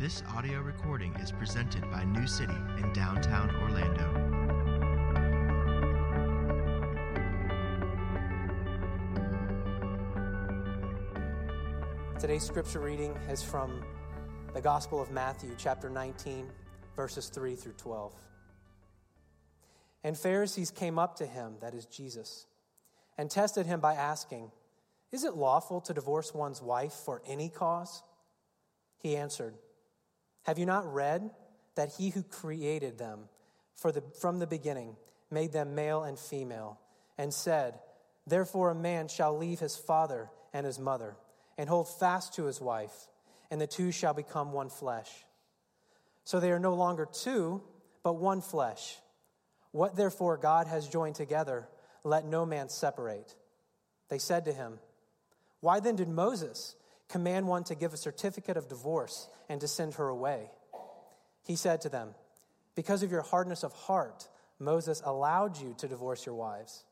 This 0.00 0.24
audio 0.34 0.60
recording 0.60 1.14
is 1.22 1.30
presented 1.30 1.88
by 1.88 2.02
New 2.02 2.26
City 2.26 2.56
in 2.78 2.92
downtown 2.92 3.48
Orlando. 3.62 4.10
Today's 12.18 12.42
scripture 12.42 12.80
reading 12.80 13.16
is 13.30 13.44
from 13.44 13.84
the 14.52 14.60
Gospel 14.60 15.00
of 15.00 15.12
Matthew, 15.12 15.54
chapter 15.56 15.88
19, 15.88 16.48
verses 16.96 17.28
3 17.28 17.54
through 17.54 17.74
12. 17.74 18.12
And 20.02 20.18
Pharisees 20.18 20.72
came 20.72 20.98
up 20.98 21.14
to 21.18 21.26
him, 21.26 21.54
that 21.60 21.72
is 21.72 21.86
Jesus, 21.86 22.46
and 23.16 23.30
tested 23.30 23.64
him 23.64 23.78
by 23.78 23.94
asking, 23.94 24.50
Is 25.12 25.22
it 25.22 25.36
lawful 25.36 25.80
to 25.82 25.94
divorce 25.94 26.34
one's 26.34 26.60
wife 26.60 26.94
for 26.94 27.22
any 27.28 27.48
cause? 27.48 28.02
He 28.98 29.16
answered, 29.16 29.54
Have 30.44 30.58
you 30.58 30.66
not 30.66 30.92
read 30.92 31.30
that 31.74 31.94
he 31.98 32.10
who 32.10 32.22
created 32.22 32.98
them 32.98 33.28
for 33.74 33.92
the, 33.92 34.02
from 34.20 34.38
the 34.38 34.46
beginning 34.46 34.96
made 35.30 35.52
them 35.52 35.74
male 35.74 36.04
and 36.04 36.18
female, 36.18 36.78
and 37.18 37.34
said, 37.34 37.74
Therefore 38.26 38.70
a 38.70 38.74
man 38.74 39.08
shall 39.08 39.36
leave 39.36 39.60
his 39.60 39.76
father 39.76 40.30
and 40.52 40.64
his 40.64 40.78
mother, 40.78 41.16
and 41.58 41.68
hold 41.68 41.88
fast 41.88 42.34
to 42.34 42.44
his 42.44 42.60
wife, 42.60 43.08
and 43.50 43.60
the 43.60 43.66
two 43.66 43.90
shall 43.90 44.14
become 44.14 44.52
one 44.52 44.70
flesh. 44.70 45.10
So 46.24 46.40
they 46.40 46.52
are 46.52 46.58
no 46.58 46.74
longer 46.74 47.06
two, 47.10 47.62
but 48.02 48.14
one 48.14 48.40
flesh. 48.40 48.98
What 49.72 49.96
therefore 49.96 50.36
God 50.36 50.66
has 50.66 50.88
joined 50.88 51.16
together, 51.16 51.68
let 52.04 52.24
no 52.24 52.46
man 52.46 52.68
separate. 52.68 53.34
They 54.08 54.18
said 54.18 54.44
to 54.44 54.52
him, 54.52 54.78
Why 55.60 55.80
then 55.80 55.96
did 55.96 56.08
Moses 56.08 56.76
command 57.14 57.46
one 57.46 57.62
to 57.62 57.76
give 57.76 57.94
a 57.94 57.96
certificate 57.96 58.56
of 58.56 58.68
divorce 58.68 59.28
and 59.48 59.60
to 59.60 59.68
send 59.68 59.94
her 59.94 60.08
away? 60.08 60.50
He 61.46 61.54
said 61.54 61.80
to 61.82 61.88
them, 61.88 62.12
Because 62.74 63.04
of 63.04 63.12
your 63.12 63.22
hardness 63.22 63.62
of 63.62 63.72
heart, 63.72 64.26
Moses 64.58 65.00
allowed 65.04 65.60
you 65.60 65.76
to 65.78 65.86
divorce 65.86 66.26
your 66.26 66.34
wives. 66.34 66.82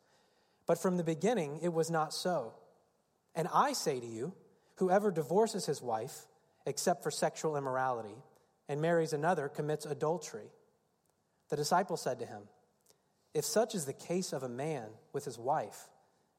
But 0.64 0.80
from 0.80 0.96
the 0.96 1.02
beginning, 1.02 1.58
it 1.60 1.72
was 1.72 1.90
not 1.90 2.14
so. 2.14 2.52
And 3.34 3.48
I 3.52 3.72
say 3.72 3.98
to 3.98 4.06
you, 4.06 4.32
whoever 4.76 5.10
divorces 5.10 5.66
his 5.66 5.82
wife, 5.82 6.26
except 6.66 7.02
for 7.02 7.10
sexual 7.10 7.56
immorality, 7.56 8.14
and 8.68 8.80
marries 8.80 9.12
another, 9.12 9.48
commits 9.48 9.86
adultery. 9.86 10.52
The 11.50 11.56
disciple 11.56 11.96
said 11.96 12.20
to 12.20 12.26
him, 12.26 12.42
if 13.34 13.44
such 13.44 13.74
is 13.74 13.86
the 13.86 13.92
case 13.92 14.32
of 14.32 14.44
a 14.44 14.48
man 14.48 14.84
with 15.12 15.24
his 15.24 15.36
wife, 15.36 15.88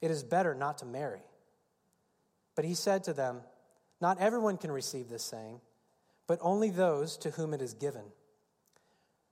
it 0.01 0.09
is 0.09 0.23
better 0.23 0.55
not 0.55 0.77
to 0.77 0.85
marry. 0.85 1.23
But 2.55 2.63
he 2.63 2.75
said 2.75 3.03
to 3.05 3.13
them, 3.13 3.41
Not 4.03 4.19
everyone 4.19 4.57
can 4.57 4.69
receive 4.69 5.07
this 5.07 5.23
saying, 5.23 5.61
but 6.27 6.37
only 6.41 6.69
those 6.69 7.15
to 7.19 7.31
whom 7.31 7.53
it 7.53 7.61
is 7.61 7.73
given. 7.73 8.03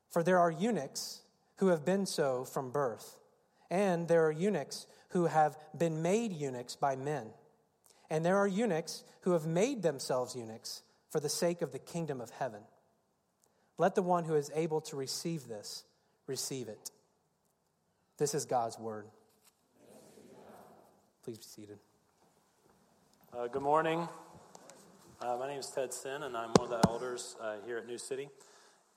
For 0.10 0.24
there 0.24 0.40
are 0.40 0.50
eunuchs 0.50 1.24
who 1.58 1.68
have 1.68 1.84
been 1.84 2.06
so 2.06 2.46
from 2.46 2.72
birth, 2.72 3.18
and 3.70 4.08
there 4.08 4.26
are 4.26 4.32
eunuchs 4.32 4.88
who 5.10 5.26
have 5.26 5.58
been 5.78 6.02
made 6.02 6.32
eunuchs 6.32 6.78
by 6.78 6.96
men, 6.96 7.32
and 8.10 8.24
there 8.24 8.38
are 8.38 8.48
eunuchs 8.48 9.04
who 9.24 9.34
have 9.34 9.46
made 9.46 9.84
themselves 9.84 10.38
eunuchs 10.38 10.84
for 11.10 11.20
the 11.20 11.28
sake 11.28 11.62
of 11.62 11.74
the 11.74 11.80
kingdom 11.80 12.22
of 12.22 12.30
heaven. 12.30 12.62
Let 13.78 13.96
the 13.96 14.02
one 14.02 14.24
who 14.24 14.36
is 14.36 14.50
able 14.56 14.80
to 14.84 14.96
receive 14.96 15.50
this 15.50 15.84
receive 16.28 16.70
it. 16.70 16.92
This 18.18 18.34
is 18.34 18.46
God's 18.46 18.80
word. 18.80 19.08
Please 21.26 21.40
be 21.40 21.44
seated. 21.44 21.80
Uh, 23.38 23.48
good 23.48 23.62
morning. 23.62 24.08
Uh, 25.24 25.38
my 25.38 25.48
name 25.48 25.60
is 25.60 25.68
Ted 25.68 25.94
Sin, 25.94 26.24
and 26.24 26.36
I'm 26.36 26.50
one 26.56 26.72
of 26.74 26.82
the 26.82 26.90
elders 26.90 27.36
uh, 27.40 27.58
here 27.64 27.78
at 27.78 27.86
New 27.86 28.00
City. 28.00 28.28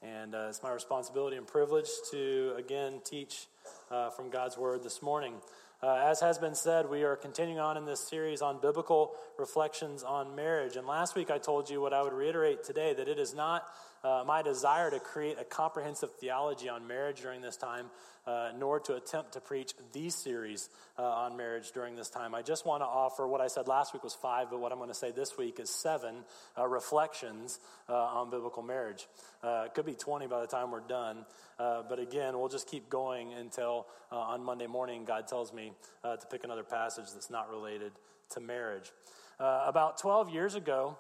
And 0.00 0.34
uh, 0.34 0.46
it's 0.48 0.62
my 0.62 0.72
responsibility 0.72 1.36
and 1.36 1.46
privilege 1.46 1.88
to 2.12 2.54
again 2.56 3.02
teach 3.04 3.46
uh, 3.90 4.08
from 4.08 4.30
God's 4.30 4.56
Word 4.56 4.82
this 4.82 5.02
morning. 5.02 5.34
Uh, 5.82 5.96
as 5.96 6.20
has 6.20 6.38
been 6.38 6.54
said, 6.54 6.88
we 6.88 7.02
are 7.02 7.14
continuing 7.14 7.60
on 7.60 7.76
in 7.76 7.84
this 7.84 8.00
series 8.00 8.40
on 8.40 8.58
biblical 8.58 9.12
reflections 9.38 10.02
on 10.02 10.34
marriage. 10.34 10.76
And 10.76 10.86
last 10.86 11.14
week 11.14 11.30
I 11.30 11.36
told 11.36 11.68
you 11.68 11.82
what 11.82 11.92
I 11.92 12.00
would 12.00 12.14
reiterate 12.14 12.64
today 12.64 12.94
that 12.94 13.06
it 13.06 13.18
is 13.18 13.34
not 13.34 13.66
uh, 14.04 14.22
my 14.26 14.42
desire 14.42 14.90
to 14.90 15.00
create 15.00 15.38
a 15.40 15.44
comprehensive 15.44 16.12
theology 16.16 16.68
on 16.68 16.86
marriage 16.86 17.22
during 17.22 17.40
this 17.40 17.56
time, 17.56 17.86
uh, 18.26 18.50
nor 18.58 18.78
to 18.78 18.94
attempt 18.94 19.32
to 19.32 19.40
preach 19.40 19.72
the 19.92 20.10
series 20.10 20.68
uh, 20.98 21.02
on 21.02 21.36
marriage 21.36 21.72
during 21.72 21.96
this 21.96 22.10
time. 22.10 22.34
I 22.34 22.42
just 22.42 22.66
want 22.66 22.82
to 22.82 22.86
offer 22.86 23.26
what 23.26 23.40
I 23.40 23.46
said 23.46 23.66
last 23.66 23.94
week 23.94 24.04
was 24.04 24.14
five, 24.14 24.50
but 24.50 24.60
what 24.60 24.72
I'm 24.72 24.78
going 24.78 24.90
to 24.90 24.94
say 24.94 25.10
this 25.10 25.38
week 25.38 25.58
is 25.58 25.70
seven 25.70 26.16
uh, 26.58 26.66
reflections 26.66 27.58
uh, 27.88 27.94
on 27.94 28.30
biblical 28.30 28.62
marriage. 28.62 29.08
Uh, 29.42 29.64
it 29.66 29.74
could 29.74 29.86
be 29.86 29.94
20 29.94 30.26
by 30.26 30.40
the 30.40 30.46
time 30.46 30.70
we're 30.70 30.80
done, 30.80 31.24
but 31.58 31.98
again, 31.98 32.38
we'll 32.38 32.48
just 32.48 32.68
keep 32.68 32.90
going 32.90 33.32
until 33.32 33.86
on 34.10 34.44
Monday 34.44 34.66
morning 34.66 35.04
God 35.04 35.26
tells 35.28 35.52
me 35.52 35.72
to 36.02 36.26
pick 36.30 36.44
another 36.44 36.62
passage 36.62 37.06
that's 37.12 37.30
not 37.30 37.50
related 37.50 37.92
to 38.30 38.40
marriage. 38.40 38.90
about 39.38 39.98
12 39.98 40.30
years 40.30 40.54
ago, 40.54 40.96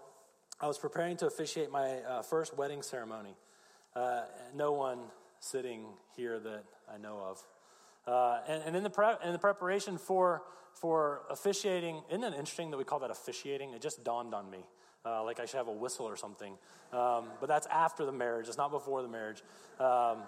I 0.60 0.66
was 0.68 0.78
preparing 0.78 1.16
to 1.18 1.26
officiate 1.26 1.70
my 1.70 1.98
uh, 2.02 2.22
first 2.22 2.56
wedding 2.56 2.82
ceremony. 2.82 3.34
Uh, 3.94 4.22
no 4.54 4.72
one 4.72 5.00
sitting 5.40 5.86
here 6.16 6.38
that 6.38 6.64
I 6.92 6.96
know 6.98 7.18
of. 7.18 7.46
Uh, 8.06 8.40
and, 8.46 8.62
and 8.66 8.76
in, 8.76 8.82
the 8.82 8.90
pre- 8.90 9.16
in 9.24 9.32
the 9.32 9.38
preparation 9.38 9.98
for, 9.98 10.42
for 10.72 11.22
officiating, 11.28 12.02
isn't 12.08 12.22
it 12.22 12.34
interesting 12.34 12.70
that 12.70 12.76
we 12.76 12.84
call 12.84 13.00
that 13.00 13.10
officiating? 13.10 13.72
It 13.72 13.82
just 13.82 14.04
dawned 14.04 14.34
on 14.34 14.48
me. 14.48 14.64
Uh, 15.04 15.22
like 15.24 15.38
I 15.38 15.44
should 15.44 15.56
have 15.58 15.68
a 15.68 15.72
whistle 15.72 16.06
or 16.06 16.16
something. 16.16 16.54
Um, 16.92 17.26
but 17.40 17.48
that's 17.48 17.66
after 17.66 18.06
the 18.06 18.12
marriage, 18.12 18.48
it's 18.48 18.56
not 18.56 18.70
before 18.70 19.02
the 19.02 19.08
marriage. 19.08 19.42
Um, 19.78 20.22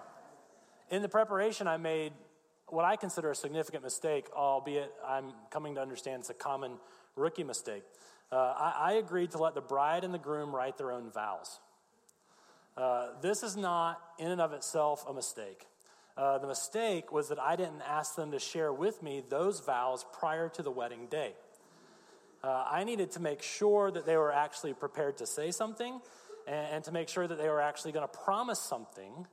in 0.91 1.01
the 1.01 1.09
preparation, 1.09 1.67
I 1.67 1.77
made 1.77 2.13
what 2.67 2.85
I 2.85 2.95
consider 2.95 3.31
a 3.31 3.35
significant 3.35 3.83
mistake, 3.83 4.27
albeit 4.35 4.91
I'm 5.05 5.31
coming 5.49 5.75
to 5.75 5.81
understand 5.81 6.19
it's 6.19 6.29
a 6.29 6.35
common 6.35 6.73
rookie 7.15 7.43
mistake 7.43 7.83
uh, 8.31 8.35
I, 8.35 8.91
I, 8.91 8.93
agreed 8.93 9.31
to 9.31 9.37
let 9.37 9.55
the 9.55 9.61
bride 9.61 10.03
and 10.03 10.13
the 10.13 10.19
groom 10.19 10.53
write 10.53 10.77
their 10.77 10.91
own 10.91 11.09
vows. 11.11 11.59
Uh, 12.75 13.07
this 13.21 13.41
is 13.41 13.55
not, 13.55 14.01
in 14.19 14.31
and 14.31 14.41
of 14.41 14.51
itself, 14.51 15.05
a 15.07 15.13
mistake. 15.13 15.65
Uh, 16.17 16.37
the 16.37 16.47
mistake 16.47 17.11
was 17.11 17.29
that 17.29 17.39
I 17.39 17.55
didn't 17.55 17.81
ask 17.87 18.15
them 18.15 18.31
to 18.31 18.39
share 18.39 18.73
with 18.73 19.01
me 19.01 19.23
those 19.29 19.61
vows 19.61 20.05
prior 20.19 20.49
to 20.49 20.61
the 20.61 20.71
wedding 20.71 21.07
day. 21.07 21.33
Uh, 22.43 22.65
I 22.69 22.83
needed 22.83 23.11
to 23.11 23.21
make 23.21 23.41
sure 23.41 23.91
that 23.91 24.05
they 24.05 24.17
were 24.17 24.33
actually 24.33 24.73
prepared 24.73 25.17
to 25.17 25.25
say 25.25 25.51
something 25.51 26.01
and, 26.47 26.67
and 26.73 26.83
to 26.83 26.91
make 26.91 27.07
sure 27.07 27.27
that 27.27 27.37
they 27.37 27.47
were 27.47 27.61
actually 27.61 27.93
going 27.93 28.07
to 28.07 28.17
promise 28.19 28.59
something 28.59 29.25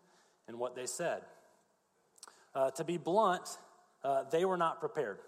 in 0.49 0.59
what 0.59 0.77
they 0.77 0.87
said. 0.87 1.23
Uh, 2.55 2.71
to 2.71 2.85
be 2.85 2.97
blunt, 2.97 3.59
uh, 4.05 4.23
they 4.31 4.45
were 4.45 4.57
not 4.57 4.79
prepared. 4.79 5.19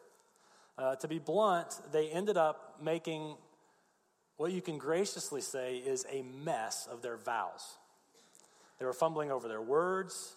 to 1.01 1.09
be 1.09 1.19
blunt, 1.19 1.81
they 1.91 2.09
ended 2.11 2.37
up 2.37 2.77
making 2.81 3.35
what 4.37 4.53
you 4.53 4.61
can 4.61 4.79
graciously 4.79 5.41
say 5.41 5.77
is 5.77 6.07
a 6.11 6.23
mess 6.23 6.87
of 6.91 7.03
their 7.03 7.17
vows. 7.17 7.77
They 8.79 8.85
were 8.85 8.93
fumbling 8.93 9.31
over 9.31 9.49
their 9.49 9.63
words. 9.63 10.37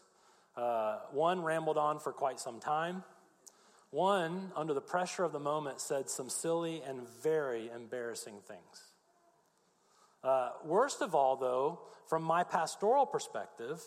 Uh, 0.56 1.00
one 1.12 1.42
rambled 1.42 1.78
on 1.78 2.00
for 2.00 2.12
quite 2.12 2.40
some 2.40 2.60
time. 2.60 3.04
One, 3.92 4.52
under 4.56 4.74
the 4.74 4.82
pressure 4.82 5.24
of 5.24 5.32
the 5.32 5.40
moment, 5.40 5.82
said 5.82 6.10
some 6.10 6.30
silly 6.30 6.82
and 6.88 7.08
very 7.24 7.70
embarrassing 7.74 8.36
things. 8.48 8.84
Uh, 10.24 10.52
worst 10.64 11.02
of 11.02 11.16
all, 11.16 11.36
though, 11.38 11.80
from 12.08 12.24
my 12.24 12.44
pastoral 12.44 13.06
perspective, 13.06 13.82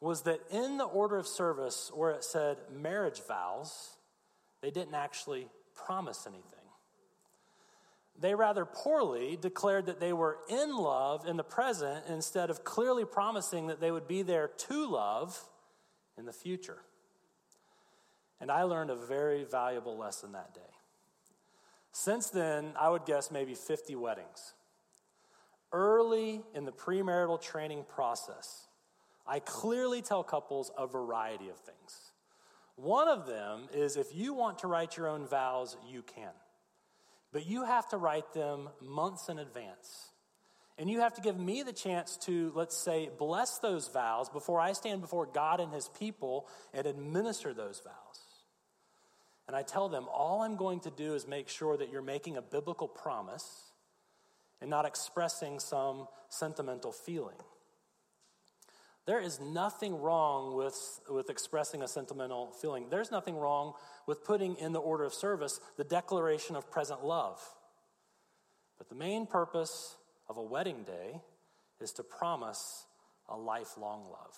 was 0.00 0.22
that 0.22 0.40
in 0.50 0.76
the 0.76 0.84
order 0.84 1.16
of 1.16 1.26
service 1.26 1.90
where 1.94 2.10
it 2.10 2.22
said 2.22 2.58
marriage 2.70 3.22
vows, 3.26 3.96
they 4.60 4.70
didn't 4.70 4.94
actually 4.94 5.48
promise 5.74 6.26
anything 6.26 6.55
they 8.20 8.34
rather 8.34 8.64
poorly 8.64 9.38
declared 9.40 9.86
that 9.86 10.00
they 10.00 10.12
were 10.12 10.38
in 10.48 10.76
love 10.76 11.26
in 11.26 11.36
the 11.36 11.44
present 11.44 12.04
instead 12.08 12.50
of 12.50 12.64
clearly 12.64 13.04
promising 13.04 13.66
that 13.66 13.80
they 13.80 13.90
would 13.90 14.08
be 14.08 14.22
there 14.22 14.48
to 14.48 14.90
love 14.90 15.40
in 16.18 16.26
the 16.26 16.32
future. 16.32 16.78
And 18.40 18.50
I 18.50 18.62
learned 18.64 18.90
a 18.90 18.96
very 18.96 19.44
valuable 19.44 19.96
lesson 19.96 20.32
that 20.32 20.54
day. 20.54 20.60
Since 21.92 22.30
then, 22.30 22.72
I 22.78 22.90
would 22.90 23.06
guess 23.06 23.30
maybe 23.30 23.54
50 23.54 23.96
weddings. 23.96 24.52
Early 25.72 26.42
in 26.54 26.64
the 26.64 26.72
premarital 26.72 27.40
training 27.40 27.84
process, 27.88 28.68
I 29.26 29.40
clearly 29.40 30.02
tell 30.02 30.22
couples 30.22 30.70
a 30.76 30.86
variety 30.86 31.48
of 31.48 31.56
things. 31.56 32.12
One 32.76 33.08
of 33.08 33.26
them 33.26 33.68
is 33.72 33.96
if 33.96 34.14
you 34.14 34.34
want 34.34 34.58
to 34.60 34.66
write 34.66 34.96
your 34.96 35.08
own 35.08 35.26
vows, 35.26 35.76
you 35.88 36.02
can. 36.02 36.32
But 37.36 37.44
you 37.46 37.66
have 37.66 37.86
to 37.90 37.98
write 37.98 38.32
them 38.32 38.70
months 38.80 39.28
in 39.28 39.38
advance. 39.38 40.08
And 40.78 40.88
you 40.88 41.00
have 41.00 41.12
to 41.16 41.20
give 41.20 41.38
me 41.38 41.62
the 41.62 41.72
chance 41.74 42.16
to, 42.22 42.50
let's 42.54 42.82
say, 42.82 43.10
bless 43.18 43.58
those 43.58 43.88
vows 43.88 44.30
before 44.30 44.58
I 44.58 44.72
stand 44.72 45.02
before 45.02 45.26
God 45.26 45.60
and 45.60 45.70
His 45.70 45.90
people 45.98 46.48
and 46.72 46.86
administer 46.86 47.52
those 47.52 47.82
vows. 47.84 48.20
And 49.46 49.54
I 49.54 49.60
tell 49.60 49.90
them, 49.90 50.06
all 50.10 50.40
I'm 50.40 50.56
going 50.56 50.80
to 50.80 50.90
do 50.90 51.12
is 51.12 51.28
make 51.28 51.50
sure 51.50 51.76
that 51.76 51.90
you're 51.92 52.00
making 52.00 52.38
a 52.38 52.40
biblical 52.40 52.88
promise 52.88 53.46
and 54.62 54.70
not 54.70 54.86
expressing 54.86 55.60
some 55.60 56.08
sentimental 56.30 56.90
feeling. 56.90 57.36
There 59.06 59.20
is 59.20 59.40
nothing 59.40 60.00
wrong 60.00 60.56
with, 60.56 60.76
with 61.08 61.30
expressing 61.30 61.82
a 61.82 61.88
sentimental 61.88 62.50
feeling. 62.60 62.88
There's 62.90 63.12
nothing 63.12 63.36
wrong 63.36 63.74
with 64.06 64.24
putting 64.24 64.56
in 64.56 64.72
the 64.72 64.80
order 64.80 65.04
of 65.04 65.14
service 65.14 65.60
the 65.76 65.84
declaration 65.84 66.56
of 66.56 66.70
present 66.70 67.04
love. 67.04 67.40
But 68.78 68.88
the 68.88 68.96
main 68.96 69.26
purpose 69.26 69.96
of 70.28 70.36
a 70.38 70.42
wedding 70.42 70.82
day 70.82 71.20
is 71.80 71.92
to 71.92 72.02
promise 72.02 72.86
a 73.28 73.36
lifelong 73.36 74.06
love. 74.10 74.36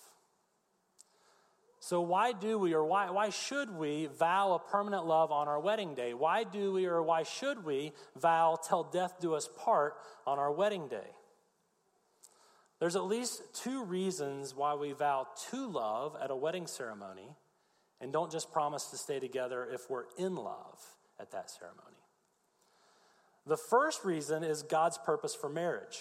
So, 1.81 2.01
why 2.01 2.33
do 2.33 2.59
we 2.59 2.73
or 2.73 2.83
why, 2.83 3.09
why 3.09 3.29
should 3.29 3.71
we 3.71 4.07
vow 4.07 4.53
a 4.53 4.59
permanent 4.59 5.05
love 5.05 5.31
on 5.31 5.47
our 5.47 5.59
wedding 5.59 5.95
day? 5.95 6.13
Why 6.13 6.43
do 6.43 6.73
we 6.73 6.85
or 6.85 7.01
why 7.01 7.23
should 7.23 7.63
we 7.63 7.93
vow 8.17 8.59
till 8.67 8.83
death 8.83 9.15
do 9.19 9.33
us 9.33 9.49
part 9.57 9.95
on 10.27 10.37
our 10.37 10.51
wedding 10.51 10.89
day? 10.89 11.07
There's 12.79 12.95
at 12.95 13.05
least 13.05 13.41
two 13.53 13.83
reasons 13.83 14.55
why 14.55 14.73
we 14.75 14.93
vow 14.93 15.27
to 15.51 15.67
love 15.67 16.15
at 16.21 16.31
a 16.31 16.35
wedding 16.35 16.65
ceremony 16.65 17.35
and 17.99 18.13
don't 18.13 18.31
just 18.31 18.51
promise 18.51 18.85
to 18.87 18.97
stay 18.97 19.19
together 19.19 19.67
if 19.71 19.89
we're 19.89 20.05
in 20.17 20.35
love 20.35 20.79
at 21.19 21.31
that 21.31 21.51
ceremony. 21.51 21.97
The 23.45 23.57
first 23.57 24.05
reason 24.05 24.43
is 24.43 24.63
God's 24.63 24.97
purpose 24.97 25.35
for 25.35 25.49
marriage. 25.49 25.99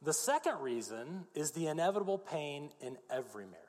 The 0.00 0.12
second 0.12 0.60
reason 0.60 1.26
is 1.34 1.50
the 1.50 1.66
inevitable 1.66 2.18
pain 2.18 2.70
in 2.80 2.96
every 3.10 3.44
marriage. 3.44 3.67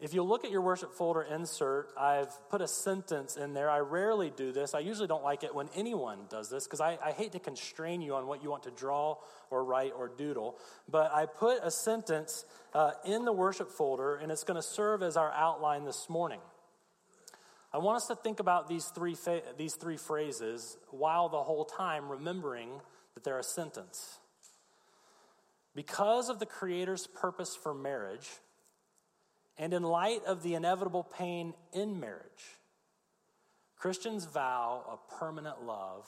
If 0.00 0.14
you 0.14 0.22
look 0.22 0.44
at 0.44 0.52
your 0.52 0.60
worship 0.60 0.94
folder 0.94 1.22
insert, 1.22 1.88
I've 1.98 2.30
put 2.50 2.60
a 2.60 2.68
sentence 2.68 3.36
in 3.36 3.52
there. 3.52 3.68
I 3.68 3.78
rarely 3.78 4.30
do 4.30 4.52
this. 4.52 4.72
I 4.72 4.78
usually 4.78 5.08
don't 5.08 5.24
like 5.24 5.42
it 5.42 5.52
when 5.52 5.68
anyone 5.74 6.20
does 6.30 6.48
this 6.48 6.64
because 6.64 6.80
I, 6.80 6.98
I, 7.04 7.10
hate 7.10 7.32
to 7.32 7.40
constrain 7.40 8.00
you 8.00 8.14
on 8.14 8.28
what 8.28 8.40
you 8.40 8.48
want 8.48 8.62
to 8.62 8.70
draw 8.70 9.16
or 9.50 9.64
write 9.64 9.92
or 9.96 10.06
doodle. 10.06 10.56
But 10.88 11.12
I 11.12 11.26
put 11.26 11.58
a 11.64 11.72
sentence 11.72 12.44
uh, 12.74 12.92
in 13.04 13.24
the 13.24 13.32
worship 13.32 13.72
folder, 13.72 14.14
and 14.14 14.30
it's 14.30 14.44
going 14.44 14.54
to 14.54 14.62
serve 14.62 15.02
as 15.02 15.16
our 15.16 15.32
outline 15.32 15.84
this 15.84 16.08
morning. 16.08 16.40
I 17.72 17.78
want 17.78 17.96
us 17.96 18.06
to 18.06 18.14
think 18.14 18.38
about 18.38 18.68
these 18.68 18.86
three, 18.94 19.16
fa- 19.16 19.42
these 19.56 19.74
three 19.74 19.96
phrases 19.96 20.78
while 20.90 21.28
the 21.28 21.42
whole 21.42 21.64
time 21.64 22.08
remembering 22.08 22.70
that 23.14 23.24
they're 23.24 23.40
a 23.40 23.42
sentence. 23.42 24.20
Because 25.74 26.28
of 26.28 26.38
the 26.38 26.46
Creator's 26.46 27.08
purpose 27.08 27.56
for 27.56 27.74
marriage, 27.74 28.28
and 29.58 29.74
in 29.74 29.82
light 29.82 30.24
of 30.26 30.42
the 30.42 30.54
inevitable 30.54 31.02
pain 31.02 31.54
in 31.72 31.98
marriage, 31.98 32.58
Christians 33.76 34.24
vow 34.24 34.84
a 34.88 35.18
permanent 35.18 35.64
love 35.64 36.06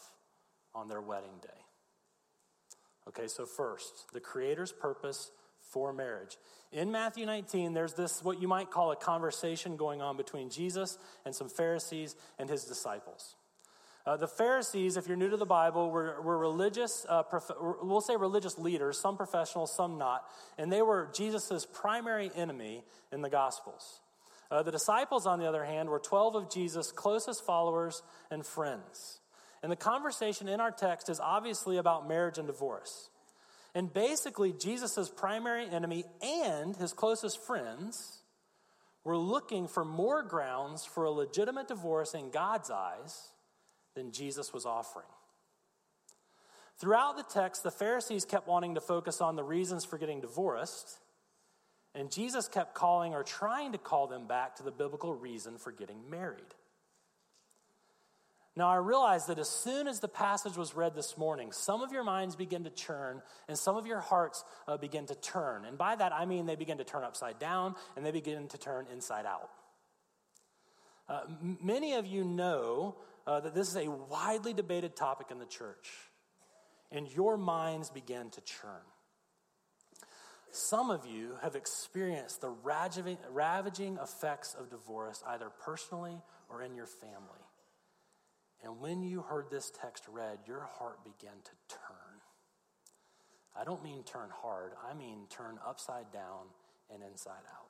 on 0.75 0.89
their 0.89 1.01
wedding 1.01 1.39
day. 1.43 1.49
Okay, 3.09 3.27
so 3.27 3.45
first, 3.47 4.13
the 4.13 4.21
Creator's 4.21 4.73
purpose 4.73 5.31
for 5.61 5.93
marriage. 5.93 6.37
In 6.73 6.93
Matthew 6.93 7.27
19, 7.27 7.75
there's 7.75 7.95
this, 7.95 8.23
what 8.23 8.41
you 8.41 8.47
might 8.47 8.71
call 8.71 8.93
a 8.93 8.97
conversation 8.97 9.77
going 9.77 10.01
on 10.01 10.17
between 10.17 10.51
Jesus 10.51 10.99
and 11.25 11.35
some 11.35 11.49
Pharisees 11.49 12.15
and 12.39 12.49
his 12.49 12.65
disciples. 12.65 13.35
Uh, 14.07 14.17
the 14.17 14.29
Pharisees, 14.29 14.97
if 14.97 15.07
you're 15.07 15.17
new 15.17 15.29
to 15.29 15.37
the 15.37 15.45
Bible, 15.45 15.91
were, 15.91 16.21
were 16.23 16.39
religious, 16.39 17.05
uh, 17.09 17.23
prof- 17.23 17.51
we'll 17.83 18.01
say 18.01 18.17
religious 18.17 18.59
leaders, 18.59 18.99
some 18.99 19.17
professional, 19.17 19.67
some 19.67 19.99
not, 19.99 20.25
and 20.57 20.73
they 20.73 20.81
were 20.81 21.11
Jesus' 21.15 21.67
primary 21.71 22.31
enemy 22.35 22.83
in 23.13 23.21
the 23.21 23.29
Gospels. 23.29 24.01
Uh, 24.51 24.63
the 24.63 24.73
disciples, 24.73 25.27
on 25.27 25.39
the 25.39 25.47
other 25.47 25.65
hand, 25.65 25.91
were 25.91 25.99
12 25.99 26.35
of 26.35 26.51
Jesus' 26.51 26.91
closest 26.91 27.45
followers 27.45 28.03
and 28.31 28.45
friends. 28.45 29.21
And 29.63 29.71
the 29.71 29.77
conversation 29.77 30.49
in 30.49 30.61
our 30.61 30.71
text 30.71 31.11
is 31.11 31.21
obviously 31.21 31.77
about 31.77 32.09
marriage 32.09 32.39
and 32.39 32.47
divorce. 32.47 33.11
And 33.75 33.93
basically, 33.93 34.53
Jesus' 34.53 35.11
primary 35.15 35.69
enemy 35.69 36.05
and 36.23 36.75
his 36.75 36.93
closest 36.95 37.39
friends 37.45 38.23
were 39.05 39.19
looking 39.19 39.69
for 39.69 39.85
more 39.85 40.23
grounds 40.23 40.85
for 40.85 41.05
a 41.05 41.11
legitimate 41.11 41.69
divorce 41.69 42.15
in 42.15 42.31
God's 42.31 42.71
eyes 42.71 43.29
than 43.95 44.13
Jesus 44.13 44.53
was 44.53 44.67
offering. 44.67 45.07
Throughout 46.79 47.17
the 47.17 47.23
text, 47.23 47.63
the 47.63 47.71
Pharisees 47.71 48.25
kept 48.25 48.49
wanting 48.49 48.75
to 48.77 48.81
focus 48.81 49.21
on 49.21 49.37
the 49.37 49.45
reasons 49.45 49.85
for 49.85 49.99
getting 49.99 50.21
divorced, 50.21 50.99
and 51.95 52.11
Jesus 52.11 52.49
kept 52.49 52.75
calling 52.75 53.13
or 53.13 53.23
trying 53.23 53.73
to 53.73 53.79
call 53.79 54.07
them 54.07 54.27
back 54.27 54.57
to 54.57 54.63
the 54.63 54.71
biblical 54.71 55.15
reason 55.15 55.59
for 55.59 55.73
getting 55.73 56.09
married. 56.09 56.55
Now, 58.57 58.69
I 58.69 58.77
realize 58.77 59.27
that 59.27 59.39
as 59.39 59.49
soon 59.49 59.87
as 59.87 60.01
the 60.01 60.09
passage 60.09 60.57
was 60.57 60.75
read 60.75 60.95
this 60.95 61.17
morning, 61.17 61.53
some 61.53 61.83
of 61.83 61.93
your 61.93 62.03
minds 62.03 62.35
begin 62.35 62.65
to 62.65 62.71
churn 62.71 63.23
and 63.49 63.57
some 63.57 63.77
of 63.77 63.87
your 63.87 64.01
hearts 64.01 64.45
uh, 64.67 64.77
begin 64.77 65.07
to 65.07 65.15
turn. 65.15 65.65
And 65.65 65.79
by 65.79 65.95
that, 65.95 66.13
I 66.13 66.25
mean 66.27 66.47
they 66.47 66.57
begin 66.57 66.79
to 66.79 66.85
turn 66.85 67.05
upside 67.05 67.39
down 67.39 67.77
and 67.97 68.05
they 68.05 68.11
begin 68.11 68.49
to 68.49 68.59
turn 68.59 68.87
inside 68.93 69.25
out. 69.25 69.51
Uh, 71.09 71.21
many 71.63 71.95
of 71.95 72.07
you 72.07 72.25
know 72.25 72.97
uh, 73.27 73.41
that 73.41 73.55
this 73.55 73.69
is 73.69 73.77
a 73.77 73.91
widely 73.91 74.53
debated 74.53 74.97
topic 74.97 75.29
in 75.31 75.39
the 75.39 75.47
church, 75.47 75.91
and 76.91 77.09
your 77.09 77.37
minds 77.37 77.91
began 77.91 78.31
to 78.31 78.41
churn. 78.41 78.83
Some 80.53 80.91
of 80.91 81.07
you 81.07 81.37
have 81.43 81.55
experienced 81.55 82.41
the 82.41 82.51
ravaging, 82.51 83.19
ravaging 83.31 83.99
effects 84.03 84.55
of 84.59 84.69
divorce, 84.69 85.23
either 85.29 85.49
personally 85.65 86.21
or 86.49 86.63
in 86.63 86.75
your 86.75 86.89
family. 86.89 87.45
And 88.63 88.81
when 88.81 89.03
you 89.03 89.23
heard 89.23 89.47
this 89.51 89.71
text 89.81 90.05
read, 90.09 90.39
your 90.47 90.69
heart 90.79 91.05
began 91.05 91.37
to 91.45 91.51
turn. 91.69 91.97
I 93.57 93.65
don't 93.65 93.83
mean 93.83 94.03
turn 94.03 94.29
hard, 94.43 94.73
I 94.89 94.95
mean 94.95 95.27
turn 95.31 95.59
upside 95.67 96.13
down 96.13 96.47
and 96.93 97.03
inside 97.03 97.45
out. 97.49 97.70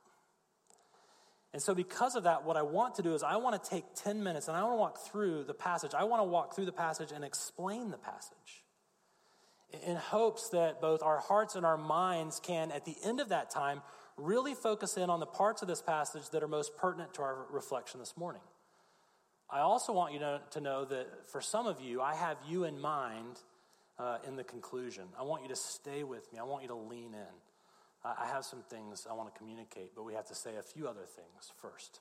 And 1.52 1.60
so, 1.60 1.74
because 1.74 2.14
of 2.14 2.24
that, 2.24 2.44
what 2.44 2.56
I 2.56 2.62
want 2.62 2.94
to 2.96 3.02
do 3.02 3.14
is 3.14 3.22
I 3.22 3.36
want 3.36 3.60
to 3.62 3.70
take 3.70 3.84
10 3.96 4.22
minutes 4.22 4.46
and 4.46 4.56
I 4.56 4.62
want 4.62 4.74
to 4.74 4.78
walk 4.78 4.98
through 5.10 5.44
the 5.44 5.54
passage. 5.54 5.92
I 5.94 6.04
want 6.04 6.20
to 6.20 6.24
walk 6.24 6.54
through 6.54 6.66
the 6.66 6.72
passage 6.72 7.10
and 7.12 7.24
explain 7.24 7.90
the 7.90 7.98
passage 7.98 8.64
in 9.86 9.96
hopes 9.96 10.48
that 10.50 10.80
both 10.80 11.02
our 11.02 11.18
hearts 11.18 11.54
and 11.54 11.64
our 11.64 11.76
minds 11.76 12.40
can, 12.40 12.70
at 12.72 12.84
the 12.84 12.96
end 13.04 13.20
of 13.20 13.28
that 13.28 13.50
time, 13.50 13.82
really 14.16 14.54
focus 14.54 14.96
in 14.96 15.10
on 15.10 15.20
the 15.20 15.26
parts 15.26 15.62
of 15.62 15.68
this 15.68 15.82
passage 15.82 16.28
that 16.30 16.42
are 16.42 16.48
most 16.48 16.76
pertinent 16.76 17.14
to 17.14 17.22
our 17.22 17.46
reflection 17.50 18.00
this 18.00 18.16
morning. 18.16 18.42
I 19.48 19.60
also 19.60 19.92
want 19.92 20.12
you 20.12 20.20
to, 20.20 20.60
know 20.60 20.84
that 20.84 21.28
for 21.30 21.40
some 21.40 21.66
of 21.66 21.80
you, 21.80 22.00
I 22.00 22.14
have 22.14 22.36
you 22.48 22.64
in 22.64 22.80
mind 22.80 23.40
uh, 23.98 24.18
in 24.26 24.36
the 24.36 24.44
conclusion. 24.44 25.04
I 25.18 25.24
want 25.24 25.42
you 25.42 25.48
to 25.48 25.56
stay 25.56 26.04
with 26.04 26.32
me, 26.32 26.38
I 26.38 26.44
want 26.44 26.62
you 26.62 26.68
to 26.68 26.76
lean 26.76 27.14
in. 27.14 27.34
I 28.04 28.26
have 28.26 28.44
some 28.44 28.62
things 28.70 29.06
I 29.08 29.14
want 29.14 29.32
to 29.32 29.38
communicate, 29.38 29.94
but 29.94 30.04
we 30.04 30.14
have 30.14 30.26
to 30.28 30.34
say 30.34 30.56
a 30.56 30.62
few 30.62 30.88
other 30.88 31.04
things 31.04 31.52
first. 31.60 32.00